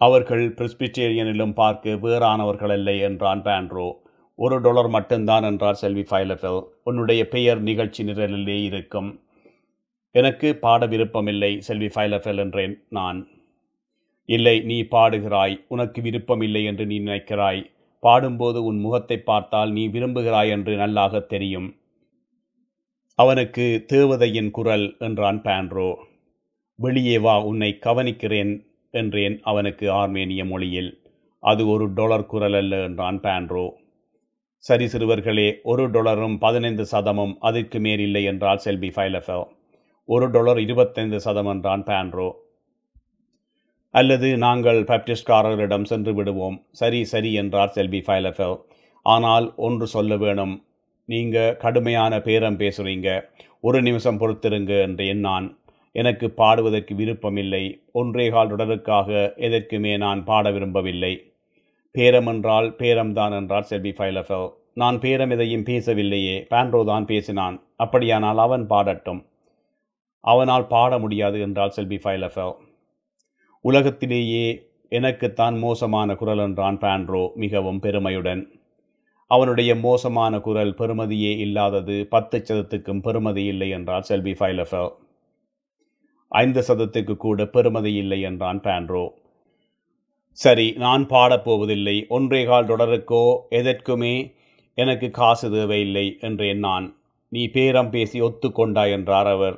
அவர்கள் 0.00 0.42
பிரிஸ்பிட்டேரியனிலும் 0.54 1.52
பார்க்க 1.52 1.90
வேறானவர்கள் 1.90 2.72
இல்லை 2.72 2.96
என்றான் 3.00 3.42
பாண்ட்ரோ. 3.42 3.86
ஒரு 4.38 4.60
டாலர் 4.60 4.88
மட்டும்தான் 4.88 5.42
என்றார் 5.42 5.74
செல்வி 5.74 6.04
ஃபைலஃபெல் 6.10 6.60
உன்னுடைய 6.82 7.28
பெயர் 7.28 7.60
நிகழ்ச்சி 7.60 8.04
நிரலிலே 8.04 8.58
இருக்கும். 8.62 9.20
எனக்கு 10.14 10.56
பாட 10.56 10.86
விருப்பமில்லை 10.86 11.60
செல்வி 11.60 11.86
ஃபைலஃபெல் 11.86 12.38
என்றேன் 12.38 12.74
நான். 12.88 13.28
இல்லை 14.28 14.60
நீ 14.60 14.82
பாடுகிறாய். 14.90 15.56
உனக்கு 15.68 16.02
விருப்பமில்லை 16.02 16.64
என்று 16.64 16.86
நீ 16.86 16.98
நினைக்கிறாய். 17.00 17.62
பாடும்போது 18.02 18.58
உன் 18.64 18.78
முகத்தை 18.78 19.18
பார்த்தால் 19.22 19.70
நீ 19.70 19.82
விரும்புகிறாய் 19.88 20.52
என்று 20.56 20.72
நல்லாக 20.76 21.20
தெரியும். 21.32 21.68
அவனுக்கு 23.18 23.64
தேவதையின் 23.92 24.50
குரல் 24.50 24.86
என்றான் 24.98 25.40
பான்ரோ 25.46 25.88
வெளியே 26.78 27.16
வா 27.18 27.34
உன்னை 27.50 27.70
கவனிக்கிறேன் 27.86 28.52
என்றேன் 28.94 29.36
அவனுக்கு 29.42 29.86
ஆர்மேனிய 30.00 30.42
மொழியில். 30.44 30.90
அது 31.42 31.62
ஒரு 31.66 31.84
டொலர் 31.98 32.30
குரல் 32.32 32.56
அல்ல 32.60 32.76
என்றான் 32.84 33.20
பான்ரோ 33.24 33.66
சரி 34.64 34.86
சிறுவர்களே 34.86 35.48
ஒரு 35.62 35.84
டொலரும் 35.94 36.36
பதினைந்து 36.38 36.84
சதமும் 36.92 37.34
அதற்கு 37.40 37.78
மேலில்லை 37.78 38.22
என்றால் 38.24 38.62
செல்பி 38.64 38.90
ஃபைலஃபோ 38.96 39.38
ஒரு 40.08 40.26
டொலர் 40.30 40.60
இருபத்தைந்து 40.64 41.18
சதம் 41.20 41.50
என்றான் 41.52 41.84
பான்ரோ 41.88 42.28
அல்லது 43.98 44.28
நாங்கள் 44.44 44.78
பேப்டிஸ்ட்காரர்களிடம் 44.88 45.86
சென்று 45.90 46.12
விடுவோம். 46.16 46.56
சரி 46.80 47.00
சரி 47.12 47.30
என்றார் 47.42 47.74
செல்வி 47.76 48.00
ஃபைலஃபோ 48.06 48.48
ஆனால் 49.06 49.46
ஒன்று 49.66 49.86
சொல்ல 49.94 50.16
வேணும். 50.24 50.54
நீங்கள் 51.08 51.56
கடுமையான 51.62 52.12
பேரம் 52.26 52.58
பேசுகிறீங்க 52.62 53.08
ஒரு 53.64 53.78
நிமிஷம் 53.86 54.18
பொறுத்திருங்க 54.22 54.72
என்று 54.86 55.04
எண்ணான். 55.12 55.46
எனக்கு 55.94 56.26
பாடுவதற்கு 56.40 56.94
விருப்பமில்லை. 57.00 57.64
ஒன்றே 58.00 58.26
கால் 58.34 58.50
தொடருக்காக 58.52 59.10
எதற்குமே 59.48 59.92
நான் 60.04 60.20
பாட 60.30 60.50
விரும்பவில்லை. 60.56 61.12
பேரம் 61.94 62.28
என்றால் 62.32 62.68
பேரம்தான் 62.80 63.34
என்றார் 63.40 63.70
செல்வி 63.70 63.92
ஃபைலஃபோ 63.98 64.42
நான் 64.82 64.96
பேரம் 65.04 65.32
எதையும் 65.34 65.66
பேசவில்லையே. 65.68 66.36
பேண்ட்ரோ 66.52 66.80
தான் 66.90 67.06
பேசினான். 67.12 67.56
அப்படியானால் 67.84 68.40
அவன் 68.46 68.64
பாடட்டும். 68.72 69.22
அவனால் 70.24 70.70
பாட 70.74 70.92
முடியாது 71.04 71.38
என்றால் 71.46 71.76
செல்வி 71.76 71.98
ஃபைலஃபோ 72.04 72.46
உலகத்திலேயே 73.68 74.46
எனக்குத்தான் 74.88 75.56
மோசமான 75.58 76.14
குரல் 76.14 76.38
என்றான் 76.38 76.78
பாண்ட்ரோ 76.78 77.22
மிகவும் 77.34 77.80
பெருமையுடன். 77.80 78.42
அவனுடைய 79.30 79.74
மோசமான 79.76 80.40
குரல் 80.40 80.74
பெருமதியே 80.78 81.32
இல்லாதது 81.38 82.06
பத்து 82.10 82.38
சதத்துக்கும் 82.38 83.02
பெருமதி 83.06 83.44
இல்லை 83.46 83.68
என்றார் 83.68 84.02
செல்வி 84.02 84.32
ஃபைலஃபர் 84.32 84.90
ஐந்து 86.32 86.60
சதத்துக்கு 86.68 87.16
கூட 87.16 87.44
பெருமதி 87.44 87.92
இல்லை 87.94 88.20
என்றான் 88.20 88.60
பாண்ட்ரோ. 88.60 89.04
சரி 90.36 90.72
நான் 90.76 91.04
பாடப்போவதில்லை 91.06 91.96
ஒன்றே 92.08 92.44
கால் 92.44 92.66
தொடருக்கோ? 92.66 93.24
எதற்குமே? 93.50 94.14
எனக்கு 94.78 95.10
காசு 95.10 95.50
தேவையில்லை 95.50 96.06
என்றேன் 96.20 96.58
நான். 96.58 96.86
நீ 97.28 97.42
பேரம் 97.46 97.90
பேசி 97.90 98.20
ஒத்துக்கொண்டாய் 98.20 98.90
என்றார் 98.90 99.26
அவர். 99.26 99.56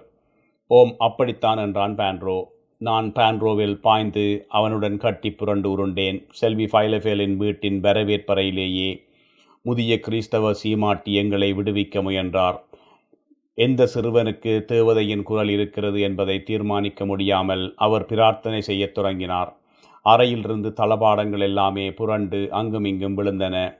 ஓம் 0.70 0.94
அப்படித்தான் 0.98 1.58
என்றான் 1.58 1.96
பாண்ட்ரோ. 1.96 2.38
நான் 2.78 3.12
பாண்ட்ரோவில் 3.12 3.74
பாய்ந்து 3.74 4.46
அவனுடன் 4.48 4.96
கட்டி 4.96 5.30
புரண்டு 5.30 5.70
உருண்டேன். 5.70 6.26
செல்வி 6.30 6.64
ஃபைலஃபேலின் 6.64 7.36
வீட்டின் 7.36 7.80
வரவேற்பறையிலேயே 7.80 9.02
முதிய 9.62 10.00
கிறிஸ்தவ 10.00 10.52
சீமாட்டி 10.52 11.14
எங்களை 11.14 11.52
விடுவிக்க 11.52 12.02
முயன்றார். 12.02 12.64
எந்த 13.54 13.88
சிறுவனுக்கு 13.94 14.64
தேவதையின் 14.64 15.22
குரல் 15.22 15.48
இருக்கிறது 15.48 16.00
என்பதை 16.00 16.42
தீர்மானிக்க 16.42 17.06
முடியாமல் 17.06 17.72
அவர் 17.76 18.06
பிரார்த்தனை 18.06 18.60
செய்யத் 18.60 18.94
தொடங்கினார். 18.94 19.56
அறையிலிருந்து 20.02 20.72
தளபாடங்கள் 20.76 21.40
எல்லாமே 21.40 21.92
புரண்டு 21.92 22.48
அங்குமிங்கும் 22.50 23.18
விழுந்தன. 23.18 23.78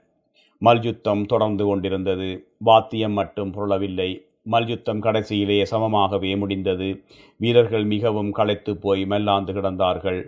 மல்யுத்தம் 0.58 1.26
தொடர்ந்து 1.26 1.64
கொண்டிருந்தது. 1.64 2.48
வாத்தியம் 2.58 3.12
மட்டும் 3.12 3.54
புரளவில்லை. 3.54 4.27
மல்யுத்தம் 4.48 5.02
கடைசியிலே 5.02 5.64
சமமாகவே 5.70 6.38
முடிந்தது. 6.38 7.04
வீரர்கள் 7.36 7.84
மிகவும் 7.84 8.32
களைத்து 8.32 8.76
போய் 8.76 9.04
மெல்லாந்து 9.04 9.52
கிடந்தார்கள். 9.52 10.20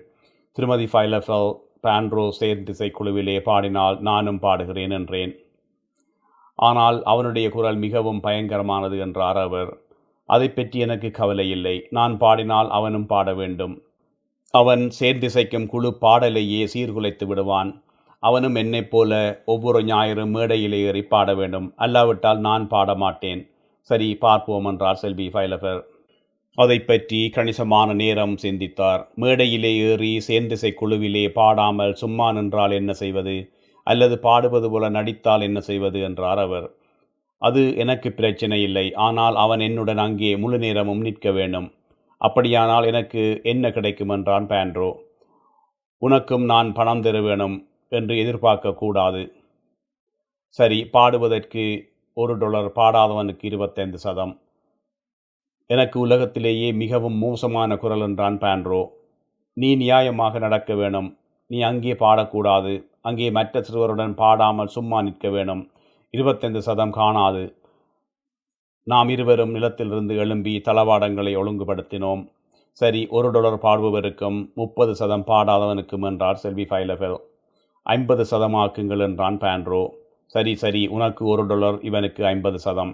திருமதி 0.52 0.84
ஃபைலஃபல் 0.84 1.50
பாண்ட்ரோ 1.82 2.30
சேர்ந்திசை 2.40 2.90
குழுவிலே 2.90 3.40
பாடினால் 3.40 4.00
நானும் 4.00 4.40
பாடுகிறேன் 4.40 4.90
என்றேன். 4.90 5.32
ஆனால் 6.54 7.02
அவனுடைய 7.02 7.50
குரல் 7.50 7.76
மிகவும் 7.76 8.20
பயங்கரமானது 8.22 8.98
என்றார் 8.98 9.38
அவர். 9.38 9.78
அதை 10.24 10.48
பற்றி 10.48 10.78
எனக்கு 10.78 11.10
கவலை 11.10 11.50
இல்லை. 11.50 11.86
நான் 11.90 12.18
பாடினால் 12.18 12.70
அவனும் 12.70 13.06
பாட 13.06 13.34
வேண்டும். 13.34 13.82
அவன் 14.50 14.90
சேர்ந்திசைக்கும் 15.00 15.66
குழு 15.66 15.98
பாடலையே 16.00 16.68
சீர்குலைத்து 16.74 17.26
விடுவான். 17.26 17.82
அவனும் 18.18 18.54
என்னைப் 18.54 18.90
போல 18.90 19.42
ஒவ்வொரு 19.44 19.80
ஞாயிறும் 19.82 20.30
மேடையிலே 20.30 20.80
ஏறி 20.80 21.02
பாட 21.02 21.34
வேண்டும். 21.34 21.74
அல்லாவிட்டால் 21.78 22.38
நான் 22.38 22.68
பாட 22.68 22.94
மாட்டேன். 22.94 23.49
சரி 23.80 24.14
பார்ப்போம் 24.14 24.64
என்றார் 24.64 24.96
செல்வி 24.96 25.28
ஃபைலஃபர் 25.28 25.80
அதை 26.58 26.78
பற்றி 26.80 27.28
கணிசமான 27.28 27.92
நேரம் 27.92 28.36
சிந்தித்தார். 28.36 29.02
மேடையிலே 29.14 29.70
ஏறி 29.76 30.10
சேர்ந்திசை 30.28 30.70
குழுவிலே 30.80 31.24
பாடாமல் 31.28 31.92
சும்மா 31.92 32.32
நின்றால் 32.32 32.70
என்ன 32.70 32.92
செய்வது? 32.92 33.52
அல்லது 33.86 34.18
பாடுவது 34.18 34.70
போல 34.70 34.88
நடித்தால் 34.88 35.40
என்ன 35.40 35.60
செய்வது? 35.60 36.00
என்றார் 36.00 36.38
அவர். 36.38 36.66
அது 37.42 37.76
எனக்கு 37.76 38.12
பிரச்சனை 38.12 38.62
இல்லை. 38.62 38.86
ஆனால் 38.92 39.36
அவன் 39.36 39.60
என்னுடன் 39.60 39.98
அங்கே 39.98 40.36
முழு 40.36 40.58
நேரமும் 40.58 41.00
நிற்க 41.00 41.30
வேண்டும். 41.30 41.68
அப்படியானால் 42.20 42.84
எனக்கு 42.84 43.40
என்ன 43.42 43.70
கிடைக்கும்? 43.70 44.08
என்றான் 44.08 44.46
பேண்ட்ரோ. 44.46 44.90
உனக்கும் 46.02 46.44
நான் 46.44 46.72
பணம் 46.72 47.00
தர 47.00 47.20
வேணும் 47.20 47.56
என்று 47.88 48.18
எதிர்பார்க்க 48.18 48.72
கூடாது. 48.72 49.22
சரி 50.48 50.84
பாடுவதற்கு 50.84 51.64
ஒரு 52.22 52.34
டாலர் 52.42 52.68
பாடாதவனுக்கு 52.78 53.44
இருபத்தைந்து 53.50 53.98
சதம். 54.04 54.32
எனக்கு 55.70 55.96
உலகத்திலேயே 56.04 56.68
மிகவும் 56.82 57.18
மோசமான 57.24 57.76
குரல் 57.82 58.04
என்றான் 58.06 58.38
பான்ரோ 58.44 58.82
நீ 59.56 59.68
நியாயமாக 59.82 60.38
நடக்க 60.44 60.70
வேணும். 60.80 61.08
நீ 61.50 61.58
அங்கே 61.68 61.94
பாடக்கூடாது. 62.02 62.72
அங்கே 63.08 63.28
மற்ற 63.36 63.62
சிறுவருடன் 63.66 64.14
பாடாமல் 64.20 64.74
சும்மா 64.74 64.98
நிற்க 65.06 65.28
வேணும். 65.36 65.62
இருபத்தைந்து 66.14 66.60
சதம் 66.68 66.96
காணாது. 66.98 67.44
நாம் 68.86 69.08
இருவரும் 69.14 69.54
நிலத்திலிருந்து 69.56 70.14
எழும்பி 70.22 70.52
தளவாடங்களை 70.66 71.32
ஒழுங்குபடுத்தினோம். 71.40 72.22
சரி 72.80 73.00
ஒரு 73.16 73.28
டாலர் 73.34 73.58
பாடுபவருக்கும் 73.64 74.38
முப்பது 74.60 74.92
சதம் 75.00 75.24
பாடாதவனுக்கும் 75.30 76.06
என்றார் 76.10 76.42
செல்வி 76.42 76.64
ஃபைலஃபெல். 76.70 77.18
ஐம்பது 77.86 78.24
சதமாக்குங்கள் 78.30 79.04
என்றான் 79.08 79.38
பான்ரோ 79.44 79.82
சரி 80.34 80.56
சரி 80.56 80.86
உனக்கு 80.86 81.26
ஒரு 81.26 81.46
டாலர் 81.46 81.78
இவனுக்கு 81.82 82.26
ஐம்பது 82.26 82.58
சதம். 82.58 82.92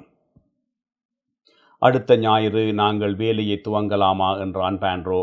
அடுத்த 1.79 2.17
ஞாயிறு 2.17 2.73
நாங்கள் 2.73 3.15
வேலையை 3.15 3.61
துவங்கலாமா? 3.65 4.39
என்றான் 4.41 4.79
பேண்ட்ரோ. 4.79 5.21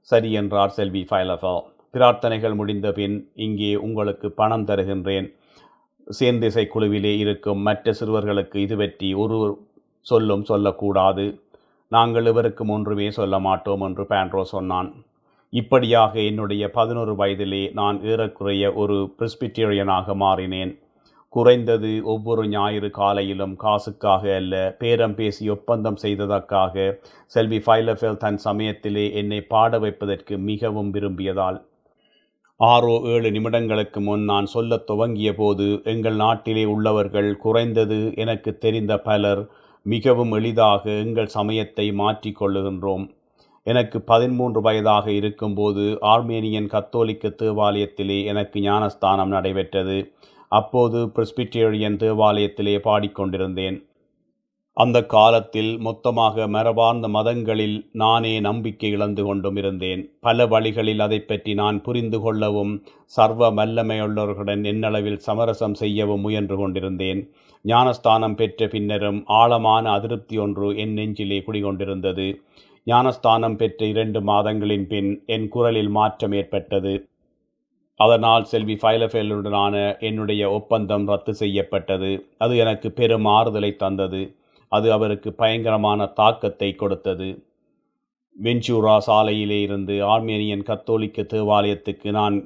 சரி 0.00 0.32
என்றார் 0.32 0.70
செல்வி 0.70 1.06
ஃபைலஃபா. 1.10 1.54
பிரார்த்தனைகள் 1.92 2.54
முடிந்த 2.54 2.92
பின் 2.92 3.30
இங்கே 3.34 3.76
உங்களுக்கு 3.76 4.30
பணம் 4.30 4.66
தருகின்றேன். 4.66 5.28
சேர்ந்திசை 6.18 6.64
குழுவிலே 6.66 7.16
இருக்கும் 7.18 7.60
மற்ற 7.60 7.92
சிறுவர்களுக்கு 7.92 8.56
இது 8.56 8.76
பற்றி 8.76 9.14
ஒரு 9.14 9.38
சொல்லும் 10.00 10.44
சொல்லக்கூடாது. 10.44 11.40
நாங்கள் 11.88 12.26
இவருக்கும் 12.26 12.68
ஒன்றுமே 12.68 13.10
சொல்ல 13.10 13.38
மாட்டோம் 13.38 13.80
என்று 13.80 14.02
பேண்ட்ரோ 14.02 14.42
சொன்னான். 14.42 14.90
இப்படியாக 15.52 16.20
என்னுடைய 16.20 16.64
பதினோரு 16.70 17.12
வயதிலே 17.12 17.72
நான் 17.72 18.02
ஏறக்குறைய 18.02 18.72
ஒரு 18.72 19.14
பிரிஸ்பிட்டேரியனாக 19.18 20.16
மாறினேன். 20.16 20.72
குறைந்தது 21.34 21.90
ஒவ்வொரு 22.04 22.42
ஞாயிறு 22.48 22.88
காலையிலும் 22.98 23.54
காசுக்காக 23.56 24.22
அல்ல 24.34 24.54
பேரம் 24.78 25.14
பேசி 25.14 25.44
ஒப்பந்தம் 25.48 25.98
செய்ததற்காக 26.02 26.74
செல்வி 27.32 27.58
ஃபைலஃபெல் 27.66 28.20
தன் 28.24 28.38
சமயத்திலே 28.46 29.04
என்னை 29.12 29.40
பாட 29.52 29.78
வைப்பதற்கு 29.78 30.34
மிகவும் 30.50 30.90
விரும்பியதால். 30.90 31.58
ஆறோ 32.60 32.94
ஏழு 33.12 33.28
நிமிடங்களுக்கு 33.30 34.00
முன் 34.00 34.24
நான் 34.24 34.46
சொல்லத் 34.46 34.86
துவங்கிய 34.86 35.30
போது 35.34 35.66
எங்கள் 35.84 36.16
நாட்டிலே 36.16 36.64
உள்ளவர்கள் 36.74 37.30
குறைந்தது 37.36 37.98
எனக்கு 38.24 38.50
தெரிந்த 38.58 38.94
பலர் 39.08 39.42
மிகவும் 39.86 40.32
எளிதாக 40.32 40.84
எங்கள் 41.04 41.34
சமயத்தை 41.36 41.86
மாற்றிக்கொள்ளுகின்றோம் 42.02 43.04
எனக்கு 43.66 43.98
பதிமூன்று 44.10 44.60
வயதாக 44.60 45.06
இருக்கும்போது 45.12 45.84
ஆர்மேனியன் 46.12 46.66
கத்தோலிக்க 46.66 47.28
தேவாலயத்திலே 47.42 48.18
எனக்கு 48.24 48.58
ஞானஸ்தானம் 48.60 49.34
நடைபெற்றது. 49.36 49.98
அப்போது 50.58 50.98
பிரிஸ்பிட்டேரியன் 51.16 51.98
தேவாலயத்திலே 52.02 52.76
பாடிக்கொண்டிருந்தேன். 52.86 53.76
அந்த 54.76 54.98
காலத்தில் 55.12 55.70
மொத்தமாக 55.86 56.46
மரபார்ந்த 56.54 57.06
மதங்களில் 57.16 57.76
நானே 58.02 58.32
நம்பிக்கை 58.46 58.88
இழந்து 58.90 59.22
கொண்டும் 59.24 59.58
இருந்தேன் 59.60 60.02
பல 60.26 60.46
வழிகளில் 60.52 61.02
அதை 61.06 61.18
பற்றி 61.20 61.52
நான் 61.60 61.78
புரிந்து 61.86 62.18
கொள்ளவும் 62.24 62.72
சர்வ 63.16 63.50
வல்லமையுள்ளவர்களுடன் 63.58 64.64
என்னளவில் 64.72 65.22
சமரசம் 65.26 65.76
செய்யவும் 65.82 66.24
முயன்று 66.26 66.58
கொண்டிருந்தேன். 66.62 67.20
ஞானஸ்தானம் 67.64 68.36
பெற்ற 68.40 68.66
பின்னரும் 68.74 69.20
ஆழமான 69.40 69.84
அதிருப்தி 69.98 70.38
ஒன்று 70.44 70.68
என் 70.84 70.96
நெஞ்சிலே 70.98 71.38
குடிகொண்டிருந்தது. 71.46 72.28
ஞானஸ்தானம் 72.86 73.58
பெற்ற 73.60 73.80
இரண்டு 73.86 74.20
மாதங்களின் 74.30 74.86
பின் 74.86 75.10
என் 75.34 75.48
குரலில் 75.54 75.92
மாற்றம் 75.98 76.34
ஏற்பட்டது. 76.40 76.94
அதனால் 78.00 78.44
செல்வி 78.44 78.74
ஃபைலஃபேலுடனான 78.74 79.98
என்னுடைய 80.00 80.50
ஒப்பந்தம் 80.50 81.06
ரத்து 81.06 81.34
செய்யப்பட்டது. 81.34 82.26
அது 82.38 82.56
எனக்கு 82.56 82.90
பெரும் 82.90 83.24
ஆறுதலை 83.24 83.76
தந்தது. 83.76 84.22
அது 84.68 84.92
அவருக்கு 84.92 85.32
பயங்கரமான 85.32 86.06
தாக்கத்தை 86.06 86.74
கொடுத்தது. 86.74 87.28
வெஞ்சூரா 88.42 88.98
சாலையிலே 89.06 89.60
இருந்து 89.60 90.04
ஆர்மேனியன் 90.04 90.62
கத்தோலிக்க 90.62 91.22
தேவாலயத்துக்கு 91.22 92.10
நான் 92.10 92.36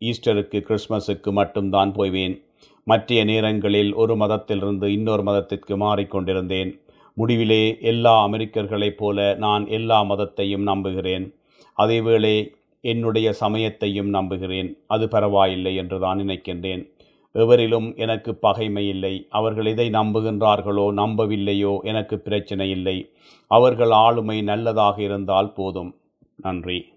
ஈஸ்டருக்கு 0.00 0.58
கிறிஸ்மஸுக்கு 0.68 1.30
மட்டும்தான் 1.32 1.92
போய்வேன் 1.92 2.42
மற்றைய 2.84 3.24
நேரங்களில் 3.24 3.94
ஒரு 3.94 4.16
மதத்திலிருந்து 4.16 4.86
இன்னொரு 4.92 5.22
மதத்திற்கு 5.22 5.76
மாறிக்கொண்டிருந்தேன். 5.76 6.80
முடிவிலே 7.16 7.80
எல்லா 7.80 8.26
அமெரிக்கர்களைப் 8.26 8.96
போல 8.96 9.34
நான் 9.34 9.66
எல்லா 9.68 10.02
மதத்தையும் 10.02 10.62
நம்புகிறேன். 10.62 11.34
அதேவேளை 11.78 12.34
என்னுடைய 12.84 13.32
சமயத்தையும் 13.32 14.08
நம்புகிறேன். 14.08 14.76
அது 14.86 15.08
பரவாயில்லை 15.08 15.76
என்று 15.76 15.98
தான் 16.00 16.18
நினைக்கின்றேன். 16.18 16.82
எவரிலும் 17.34 17.96
எனக்கு 17.96 18.34
பகைமை 18.34 18.88
இல்லை. 18.88 19.26
அவர்கள் 19.30 19.66
இதை 19.66 19.86
நம்புகின்றார்களோ 19.90 20.86
நம்பவில்லையோ 20.92 21.80
எனக்கு 21.82 22.18
பிரச்சனை 22.18 22.70
இல்லை. 22.70 22.96
அவர்கள் 23.50 23.90
ஆளுமை 23.90 24.42
நல்லதாக 24.42 25.02
இருந்தால் 25.02 25.52
போதும். 25.52 25.92
நன்றி. 26.36 26.93